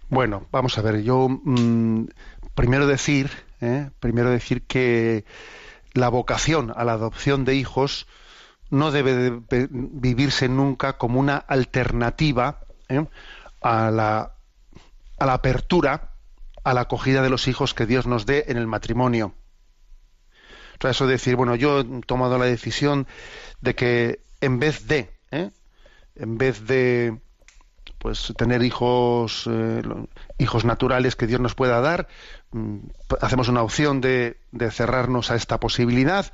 [0.08, 2.04] Bueno, vamos a ver, yo mmm,
[2.54, 3.90] primero decir, ¿eh?
[4.00, 5.24] primero decir que
[5.94, 8.06] la vocación a la adopción de hijos
[8.70, 13.04] no debe de vivirse nunca como una alternativa ¿eh?
[13.60, 14.32] a, la,
[15.18, 16.12] a la apertura
[16.64, 19.34] a la acogida de los hijos que Dios nos dé en el matrimonio.
[20.74, 23.06] Entonces, eso de decir, bueno, yo he tomado la decisión
[23.60, 25.50] de que en vez de, ¿eh?
[26.16, 27.20] en vez de
[27.98, 29.82] pues tener hijos eh,
[30.38, 32.08] hijos naturales que Dios nos pueda dar
[32.50, 32.78] mm,
[33.20, 36.32] hacemos una opción de, de, cerrarnos a esta posibilidad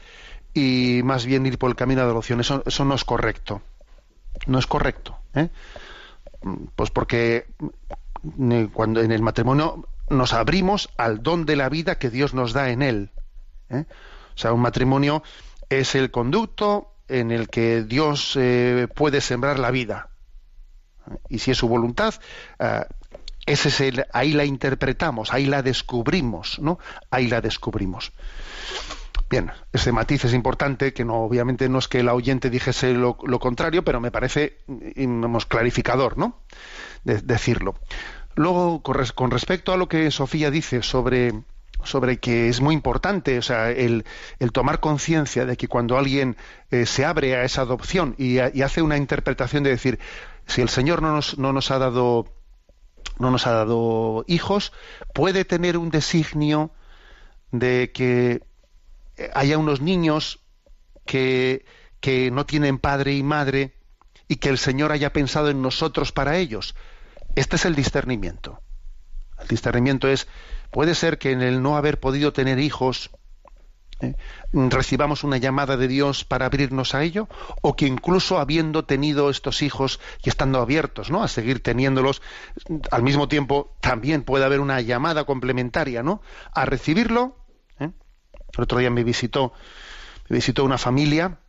[0.55, 3.61] y más bien ir por el camino de adopción eso, eso no es correcto
[4.46, 5.51] no es correcto ¿eh?
[6.74, 7.46] pues porque
[8.22, 12.53] mm, cuando en el matrimonio nos abrimos al don de la vida que Dios nos
[12.53, 13.11] da en él
[13.68, 13.84] ¿eh?
[14.34, 15.22] o sea un matrimonio
[15.68, 20.09] es el conducto en el que Dios eh, puede sembrar la vida
[21.28, 22.14] y si es su voluntad,
[22.61, 22.84] uh,
[23.48, 26.78] ese es el, ahí la interpretamos, ahí la descubrimos, ¿no?
[27.11, 28.12] Ahí la descubrimos.
[29.30, 33.18] Bien, ese matiz es importante, que no, obviamente no es que el oyente dijese lo,
[33.26, 36.40] lo contrario, pero me parece digamos, clarificador, ¿no?
[37.04, 37.74] De, decirlo.
[38.36, 41.32] Luego, con, res, con, respecto a lo que Sofía dice sobre,
[41.84, 44.04] sobre que es muy importante, o sea, el,
[44.38, 46.36] el tomar conciencia de que cuando alguien
[46.70, 49.98] eh, se abre a esa adopción y hace una interpretación de decir,
[50.49, 52.26] si el Señor no nos, no nos ha dado
[53.18, 54.72] no nos ha dado hijos,
[55.12, 56.72] puede tener un designio
[57.51, 58.42] de que
[59.34, 60.40] haya unos niños
[61.05, 61.64] que,
[62.01, 63.74] que no tienen padre y madre
[64.28, 66.76] y que el Señor haya pensado en nosotros para ellos.
[67.34, 68.61] Este es el discernimiento.
[69.40, 70.28] El discernimiento es,
[70.70, 73.11] puede ser que en el no haber podido tener hijos,
[74.01, 74.14] ¿eh?
[74.53, 77.28] recibamos una llamada de Dios para abrirnos a ello
[77.62, 81.22] o que incluso habiendo tenido estos hijos y estando abiertos ¿no?
[81.22, 82.22] a seguir teniéndolos
[82.90, 86.22] al mismo tiempo también puede haber una llamada complementaria ¿no?
[86.53, 87.36] a recibirlo
[87.80, 87.90] ¿eh?
[88.57, 89.53] el otro día me visitó
[90.28, 91.40] me visitó una familia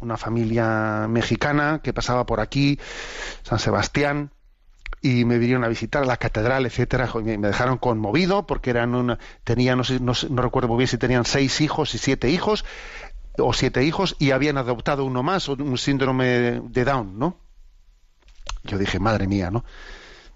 [0.00, 2.78] una familia mexicana que pasaba por aquí
[3.42, 4.30] San Sebastián
[5.00, 9.18] y me vinieron a visitar a la catedral, etcétera, me dejaron conmovido porque eran una,
[9.44, 12.64] tenía, no, sé, no, no, recuerdo muy bien si tenían seis hijos y siete hijos,
[13.38, 17.38] o siete hijos, y habían adoptado uno más, un síndrome de Down, ¿no?
[18.64, 19.64] Yo dije, madre mía, ¿no?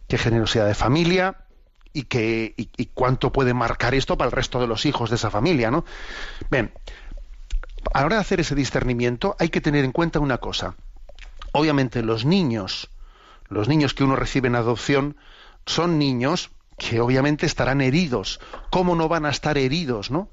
[0.06, 1.36] Qué generosidad de familia
[1.92, 5.16] y, que, y, y cuánto puede marcar esto para el resto de los hijos de
[5.16, 5.84] esa familia, ¿no?
[6.50, 6.72] Bien,
[7.92, 10.76] a la hora de hacer ese discernimiento hay que tener en cuenta una cosa.
[11.52, 12.90] Obviamente los niños,
[13.50, 15.16] los niños que uno recibe en adopción
[15.66, 18.40] son niños que obviamente estarán heridos.
[18.70, 20.30] ¿Cómo no van a estar heridos, no?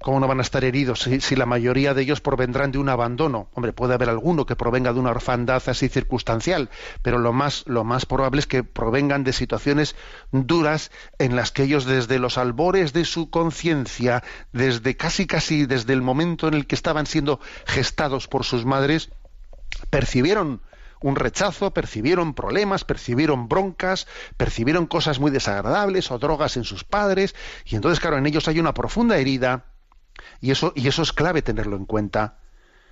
[0.00, 2.88] ¿Cómo no van a estar heridos si, si, la mayoría de ellos provendrán de un
[2.88, 3.48] abandono?
[3.54, 6.70] Hombre, puede haber alguno que provenga de una orfandad así circunstancial,
[7.02, 9.96] pero lo más, lo más probable es que provengan de situaciones
[10.30, 14.22] duras en las que ellos desde los albores de su conciencia,
[14.52, 19.10] desde casi casi desde el momento en el que estaban siendo gestados por sus madres,
[19.90, 20.62] percibieron
[21.00, 27.34] un rechazo, percibieron problemas, percibieron broncas, percibieron cosas muy desagradables o drogas en sus padres,
[27.64, 29.66] y entonces, claro, en ellos hay una profunda herida,
[30.40, 32.38] y eso, y eso es clave tenerlo en cuenta.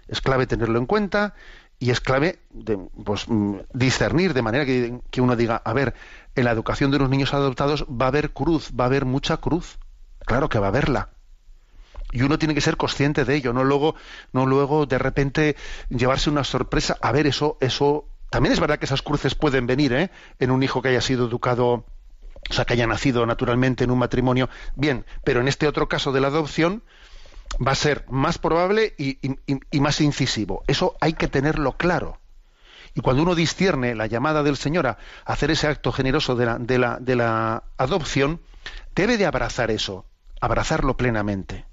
[0.08, 1.34] Es clave tenerlo en cuenta
[1.78, 2.38] y es clave
[3.04, 3.26] pues,
[3.74, 5.94] discernir de manera que, que uno diga, a ver,
[6.34, 9.38] en la educación de los niños adoptados va a haber cruz, va a haber mucha
[9.38, 9.78] cruz.
[10.20, 11.15] Claro que va a haberla
[12.16, 13.94] y uno tiene que ser consciente de ello, no luego,
[14.32, 15.54] no luego de repente
[15.90, 16.96] llevarse una sorpresa.
[17.02, 20.10] A ver, eso, eso, también es verdad que esas cruces pueden venir, ¿eh?
[20.38, 21.84] En un hijo que haya sido educado,
[22.48, 26.10] o sea, que haya nacido naturalmente en un matrimonio, bien, pero en este otro caso
[26.10, 26.84] de la adopción
[27.64, 29.18] va a ser más probable y,
[29.78, 30.64] más incisivo.
[30.68, 32.18] Eso hay que tenerlo claro.
[32.94, 34.96] Y cuando uno discierne la llamada del Señor a
[35.26, 38.40] hacer ese acto generoso de la, de la, de la adopción,
[38.94, 40.06] debe de abrazar eso,
[40.40, 41.66] abrazarlo plenamente.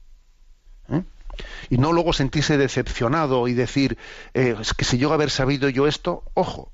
[1.69, 3.97] Y no luego sentirse decepcionado y decir,
[4.33, 6.71] eh, es que si yo haber sabido yo esto, ojo,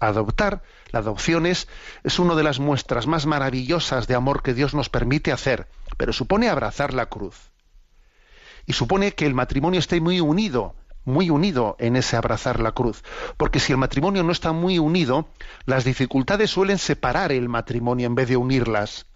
[0.00, 0.62] adoptar,
[0.92, 1.68] la adopción es,
[2.02, 5.66] es una de las muestras más maravillosas de amor que Dios nos permite hacer,
[5.96, 7.50] pero supone abrazar la cruz.
[8.66, 13.02] Y supone que el matrimonio esté muy unido, muy unido en ese abrazar la cruz.
[13.36, 15.28] Porque si el matrimonio no está muy unido,
[15.66, 19.06] las dificultades suelen separar el matrimonio en vez de unirlas.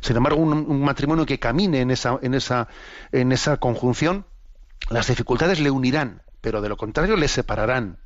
[0.00, 2.68] Sin embargo, un, matrimonio que camine en esa, en, esa,
[3.12, 4.24] en esa conjunción,
[4.88, 7.98] las dificultades le unirán, pero de lo contrario le separarán.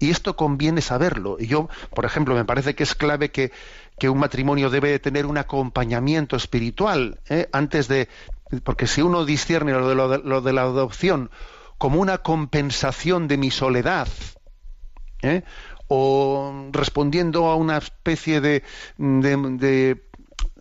[0.00, 1.36] Y esto conviene saberlo.
[1.38, 3.52] Y yo, por ejemplo, me parece que es clave que,
[3.98, 7.48] que un matrimonio debe tener un acompañamiento espiritual ¿eh?
[7.52, 8.08] antes de.
[8.64, 11.30] Porque si uno discierne lo de, lo, de, la adopción
[11.78, 14.08] como una compensación de mi soledad,
[15.22, 15.42] ¿eh?
[15.86, 18.64] o respondiendo a una especie de,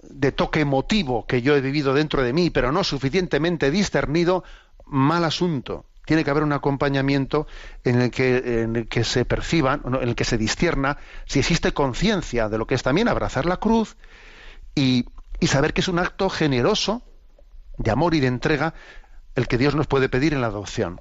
[0.03, 4.43] de toque emotivo que yo he vivido dentro de mí, pero no suficientemente discernido,
[4.85, 7.47] mal asunto tiene que haber un acompañamiento
[7.83, 11.73] en el que, en el que se perciban, en el que se discierna si existe
[11.73, 13.95] conciencia de lo que es también abrazar la cruz
[14.75, 15.05] y,
[15.39, 17.03] y, saber que es un acto generoso
[17.77, 18.73] de amor y de entrega
[19.35, 20.99] el que Dios nos puede pedir en la adopción.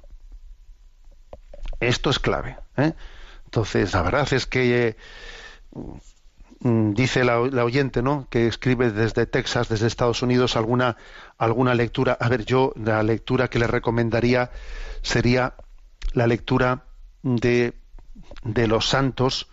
[1.79, 2.57] Esto es clave.
[2.77, 2.93] ¿eh?
[3.45, 4.95] Entonces, la verdad es que
[6.63, 8.27] dice la, oyente, ¿no?
[8.29, 10.97] Que escribe desde Texas, desde Estados Unidos, alguna
[11.37, 12.17] alguna lectura.
[12.19, 14.51] A ver, yo la lectura que le recomendaría
[15.01, 15.55] sería
[16.13, 16.85] la lectura
[17.23, 17.73] de,
[18.43, 19.47] de los santos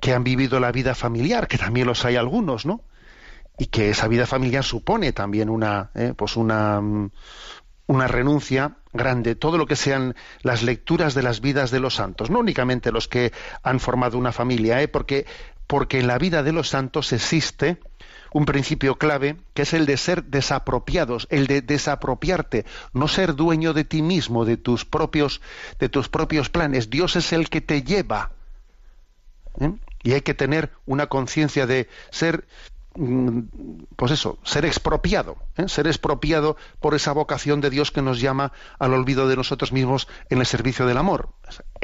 [0.00, 2.82] que han vivido la vida familiar, que también los hay algunos, ¿no?
[3.56, 6.80] Y que esa vida familiar supone también una, eh, pues una,
[7.86, 12.30] una renuncia grande, todo lo que sean las lecturas de las vidas de los santos,
[12.30, 13.32] no únicamente los que
[13.62, 14.88] han formado una familia, ¿eh?
[14.88, 15.26] porque,
[15.66, 17.78] porque en la vida de los santos existe
[18.32, 23.72] un principio clave que es el de ser desapropiados, el de desapropiarte, no ser dueño
[23.72, 25.40] de ti mismo, de tus propios,
[25.78, 26.90] de tus propios planes.
[26.90, 28.32] Dios es el que te lleva.
[29.60, 29.72] ¿eh?
[30.02, 32.44] Y hay que tener una conciencia de ser
[33.96, 35.68] pues eso, ser expropiado, ¿eh?
[35.68, 40.06] ser expropiado por esa vocación de Dios que nos llama al olvido de nosotros mismos
[40.30, 41.30] en el servicio del amor.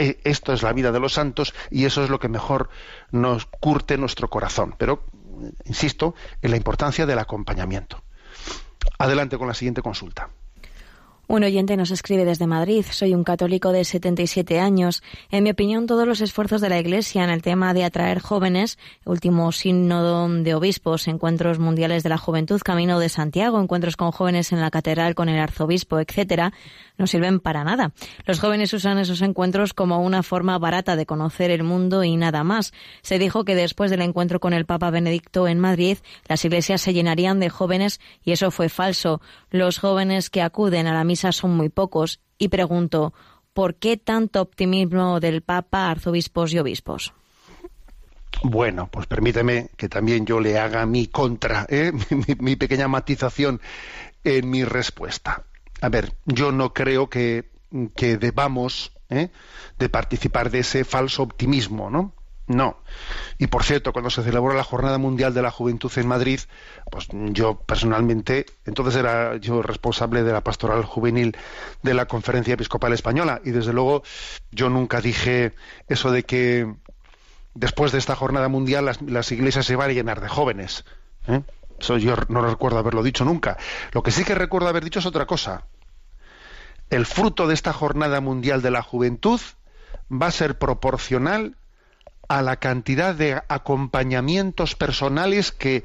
[0.01, 2.71] E, esto es la vida de los santos y eso es lo que mejor
[3.11, 4.75] nos curte nuestro corazón.
[4.79, 5.05] Pero,
[5.67, 8.03] insisto, en la importancia del acompañamiento.
[8.99, 10.31] Adelante con la siguiente consulta.
[11.31, 12.85] Un oyente nos escribe desde Madrid.
[12.91, 15.01] Soy un católico de 77 años.
[15.31, 18.81] En mi opinión, todos los esfuerzos de la Iglesia en el tema de atraer jóvenes,
[19.05, 24.51] último sínodo de obispos, encuentros mundiales de la juventud, Camino de Santiago, encuentros con jóvenes
[24.51, 26.53] en la catedral con el arzobispo, etcétera,
[26.99, 27.93] no sirven para nada.
[28.27, 32.43] Los jóvenes usan esos encuentros como una forma barata de conocer el mundo y nada
[32.43, 32.73] más.
[33.03, 36.93] Se dijo que después del encuentro con el Papa Benedicto en Madrid, las iglesias se
[36.93, 39.21] llenarían de jóvenes y eso fue falso.
[39.51, 43.13] Los jóvenes que acuden a la misa son muy pocos y pregunto,
[43.53, 47.13] ¿por qué tanto optimismo del Papa, arzobispos y obispos?
[48.43, 51.93] Bueno, pues permíteme que también yo le haga mi contra, ¿eh?
[52.39, 53.61] mi, pequeña matización
[54.25, 55.45] en mi respuesta.
[55.81, 57.51] A ver, yo no creo que,
[57.95, 59.31] que debamos ¿eh?
[59.79, 62.15] de participar de ese falso optimismo, ¿no?
[62.51, 62.79] No.
[63.39, 66.41] Y por cierto, cuando se celebró la Jornada Mundial de la Juventud en Madrid,
[66.91, 71.37] pues yo personalmente, entonces era yo responsable de la pastoral juvenil
[71.85, 74.03] de la Conferencia Episcopal Española y desde luego
[74.51, 75.55] yo nunca dije
[75.87, 76.75] eso de que
[77.55, 80.85] después de esta Jornada Mundial las, iglesias se van a llenar de jóvenes.
[81.29, 81.43] ¿eh?
[81.79, 83.59] Eso yo no recuerdo haberlo dicho nunca.
[83.93, 85.67] Lo que sí que recuerdo haber dicho es otra cosa.
[86.89, 89.41] El fruto de esta Jornada Mundial de la Juventud
[90.11, 91.55] va a ser proporcional
[92.31, 95.83] a la cantidad de acompañamientos personales que,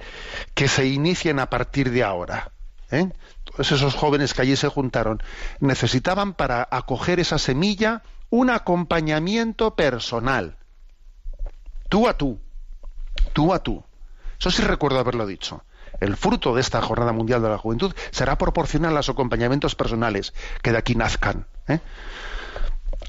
[0.53, 2.51] que se inicien a partir de ahora.
[2.91, 3.09] ¿eh?
[3.43, 5.23] Todos esos jóvenes que allí se juntaron
[5.59, 10.55] necesitaban para acoger esa semilla un acompañamiento personal.
[11.89, 12.39] Tú a tú.
[13.33, 13.83] Tú a tú.
[14.39, 15.63] Eso sí recuerdo haberlo dicho.
[15.99, 20.31] El fruto de esta Jornada Mundial de la Juventud será proporcional a los acompañamientos personales
[20.61, 21.47] que de aquí nazcan.
[21.67, 21.79] ¿eh?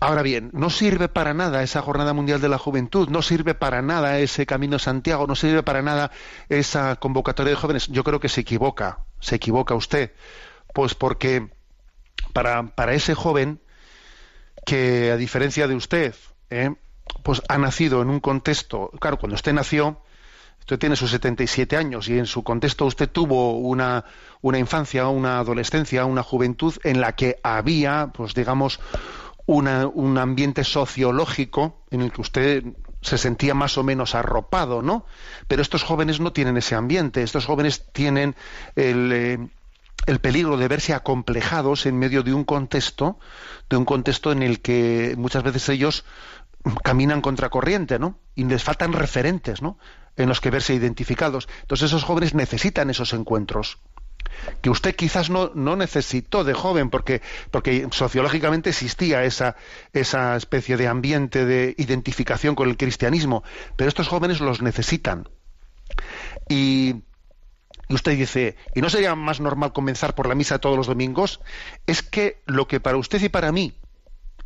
[0.00, 3.80] Ahora bien, no sirve para nada esa Jornada Mundial de la Juventud, no sirve para
[3.82, 6.10] nada ese Camino Santiago, no sirve para nada
[6.48, 7.86] esa convocatoria de jóvenes.
[7.88, 10.12] Yo creo que se equivoca, se equivoca usted,
[10.74, 11.50] pues porque
[12.32, 13.60] para, para ese joven
[14.66, 16.14] que, a diferencia de usted,
[16.50, 16.74] ¿eh?
[17.22, 20.02] pues ha nacido en un contexto, claro, cuando usted nació,
[20.60, 24.04] usted tiene sus 77 años y en su contexto usted tuvo una,
[24.42, 28.80] una infancia, una adolescencia, una juventud en la que había, pues digamos,
[29.46, 32.64] una- un ambiente sociológico en el que usted
[33.00, 35.06] se sentía más o menos arropado, ¿no?
[35.46, 38.34] Pero estos jóvenes no tienen ese ambiente, estos jóvenes tienen
[38.74, 39.38] el, eh,
[40.06, 43.18] el peligro de verse acomplejados en medio de un contexto,
[43.70, 46.04] de un contexto en el que muchas veces ellos
[46.82, 48.18] caminan contracorriente, ¿no?
[48.34, 49.78] Y les faltan referentes, ¿no?
[50.16, 51.48] En los que verse identificados.
[51.60, 53.78] Entonces esos jóvenes necesitan esos encuentros
[54.60, 59.56] que usted quizás no, no necesitó de joven porque, porque sociológicamente existía esa,
[59.92, 63.42] esa especie de ambiente de identificación con el cristianismo,
[63.76, 65.28] pero estos jóvenes los necesitan.
[66.48, 67.02] Y,
[67.88, 71.40] y usted dice, ¿y no sería más normal comenzar por la misa todos los domingos?
[71.86, 73.78] Es que lo que para usted y para mí,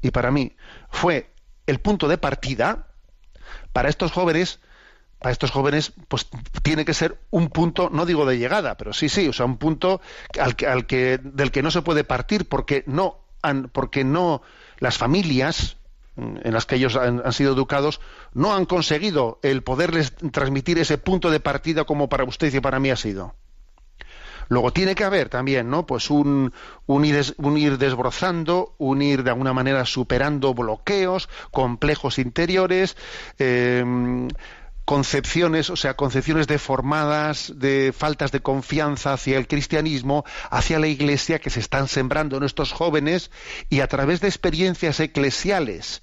[0.03, 0.57] y para mí,
[0.91, 1.33] fue
[1.67, 2.89] el punto de partida,
[3.73, 4.61] para estos jóvenes,
[5.21, 6.29] para estos jóvenes, pues
[6.63, 9.59] tiene que ser un punto, no digo de llegada, pero sí, sí, o sea, un
[9.59, 10.01] punto
[10.39, 14.43] al que, al que, del que no se puede partir, porque no, han- porque no,
[14.79, 15.77] las familias
[16.17, 18.01] mm, en las que ellos han, han sido educados
[18.33, 22.81] no han conseguido el poderles transmitir ese punto de partida como para usted y para
[22.81, 23.35] mí ha sido.
[24.49, 25.87] Luego tiene que haber también, ¿no?
[25.87, 26.53] Pues un,
[26.87, 32.97] un, ir, un ir desbrozando, un ir de alguna manera superando bloqueos, complejos interiores,
[33.39, 33.85] eh,
[34.91, 41.39] concepciones, o sea, concepciones deformadas de faltas de confianza hacia el cristianismo, hacia la iglesia
[41.39, 43.31] que se están sembrando en estos jóvenes
[43.69, 46.03] y a través de experiencias eclesiales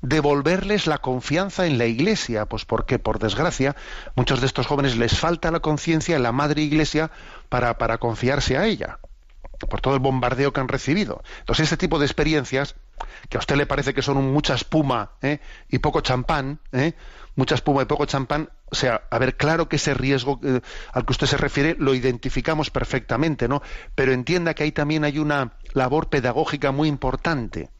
[0.00, 3.74] devolverles la confianza en la iglesia, pues porque por desgracia
[4.14, 7.10] muchos de estos jóvenes les falta la conciencia en la madre iglesia
[7.48, 9.00] para, para confiarse a ella,
[9.68, 11.20] por todo el bombardeo que han recibido.
[11.40, 12.76] Entonces este tipo de experiencias,
[13.28, 15.40] que a usted le parece que son mucha espuma ¿eh?
[15.68, 16.92] y poco champán, ¿eh?
[17.36, 20.60] Mucha espuma y poco champán, o sea, a ver, claro que ese riesgo eh,
[20.92, 23.62] al que usted se refiere lo identificamos perfectamente, ¿no?
[23.94, 27.70] Pero entienda que ahí también hay una labor pedagógica muy importante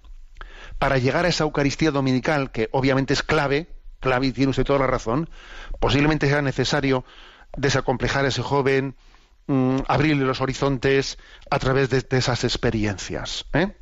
[0.79, 3.69] para llegar a esa Eucaristía dominical, que obviamente es clave,
[4.01, 5.29] clave y tiene usted toda la razón,
[5.79, 7.05] posiblemente sea necesario
[7.57, 8.97] desacomplejar a ese joven,
[9.47, 11.19] mm, abrirle los horizontes
[11.51, 13.47] a través de, de esas experiencias.
[13.53, 13.77] ¿eh?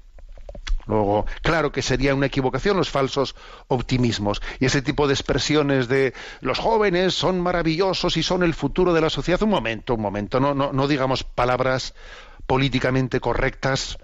[0.89, 3.37] Luego, claro que sería una equivocación los falsos
[3.69, 8.95] optimismos y ese tipo de expresiones de los jóvenes son maravillosos y son el futuro
[8.95, 9.43] de la sociedad.
[9.43, 11.95] Un momento, un momento, no, no, digamos palabras
[12.47, 13.99] políticamente correctas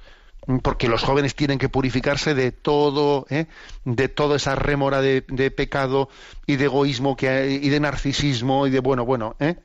[0.47, 3.47] mm, porque los jóvenes tienen que purificarse de todo, ¿eh?
[3.87, 6.11] de toda esa rémora de, de pecado
[6.47, 9.57] y de egoísmo que hay, y de narcisismo y de bueno, bueno, ¿eh?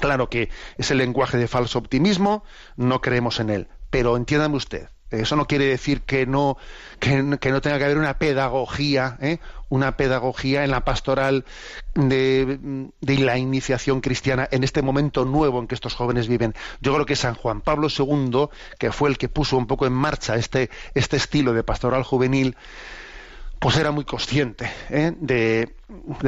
[0.00, 0.48] Claro que
[0.78, 2.42] ese lenguaje de falso optimismo,
[2.76, 3.68] no creemos en él.
[3.90, 6.56] Pero entiéndame usted, eso no quiere decir que no,
[6.98, 9.38] que, no tenga que haber una pedagogía, ¿eh?
[9.68, 11.44] una pedagogía en la pastoral
[11.94, 16.54] de, la iniciación cristiana en este momento nuevo en que estos jóvenes viven.
[16.80, 18.48] Yo creo que San Juan Pablo II,
[18.78, 22.56] que fue el que puso un poco en marcha este, este estilo de pastoral juvenil,
[23.58, 25.12] pues era muy consciente ¿eh?
[25.18, 25.74] de,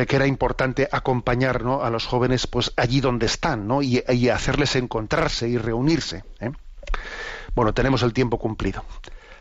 [0.06, 1.82] que era importante acompañar ¿no?
[1.82, 3.82] a los jóvenes pues allí donde están ¿no?
[3.82, 6.24] y, y hacerles encontrarse y reunirse.
[6.40, 6.52] ¿eh?
[7.58, 8.84] Bueno, tenemos el tiempo cumplido.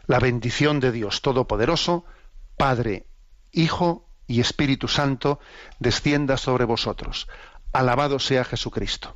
[0.07, 2.03] La bendición de Dios Todopoderoso,
[2.57, 3.05] Padre,
[3.51, 5.39] Hijo y Espíritu Santo,
[5.77, 7.27] descienda sobre vosotros.
[7.73, 9.15] Alabado sea Jesucristo.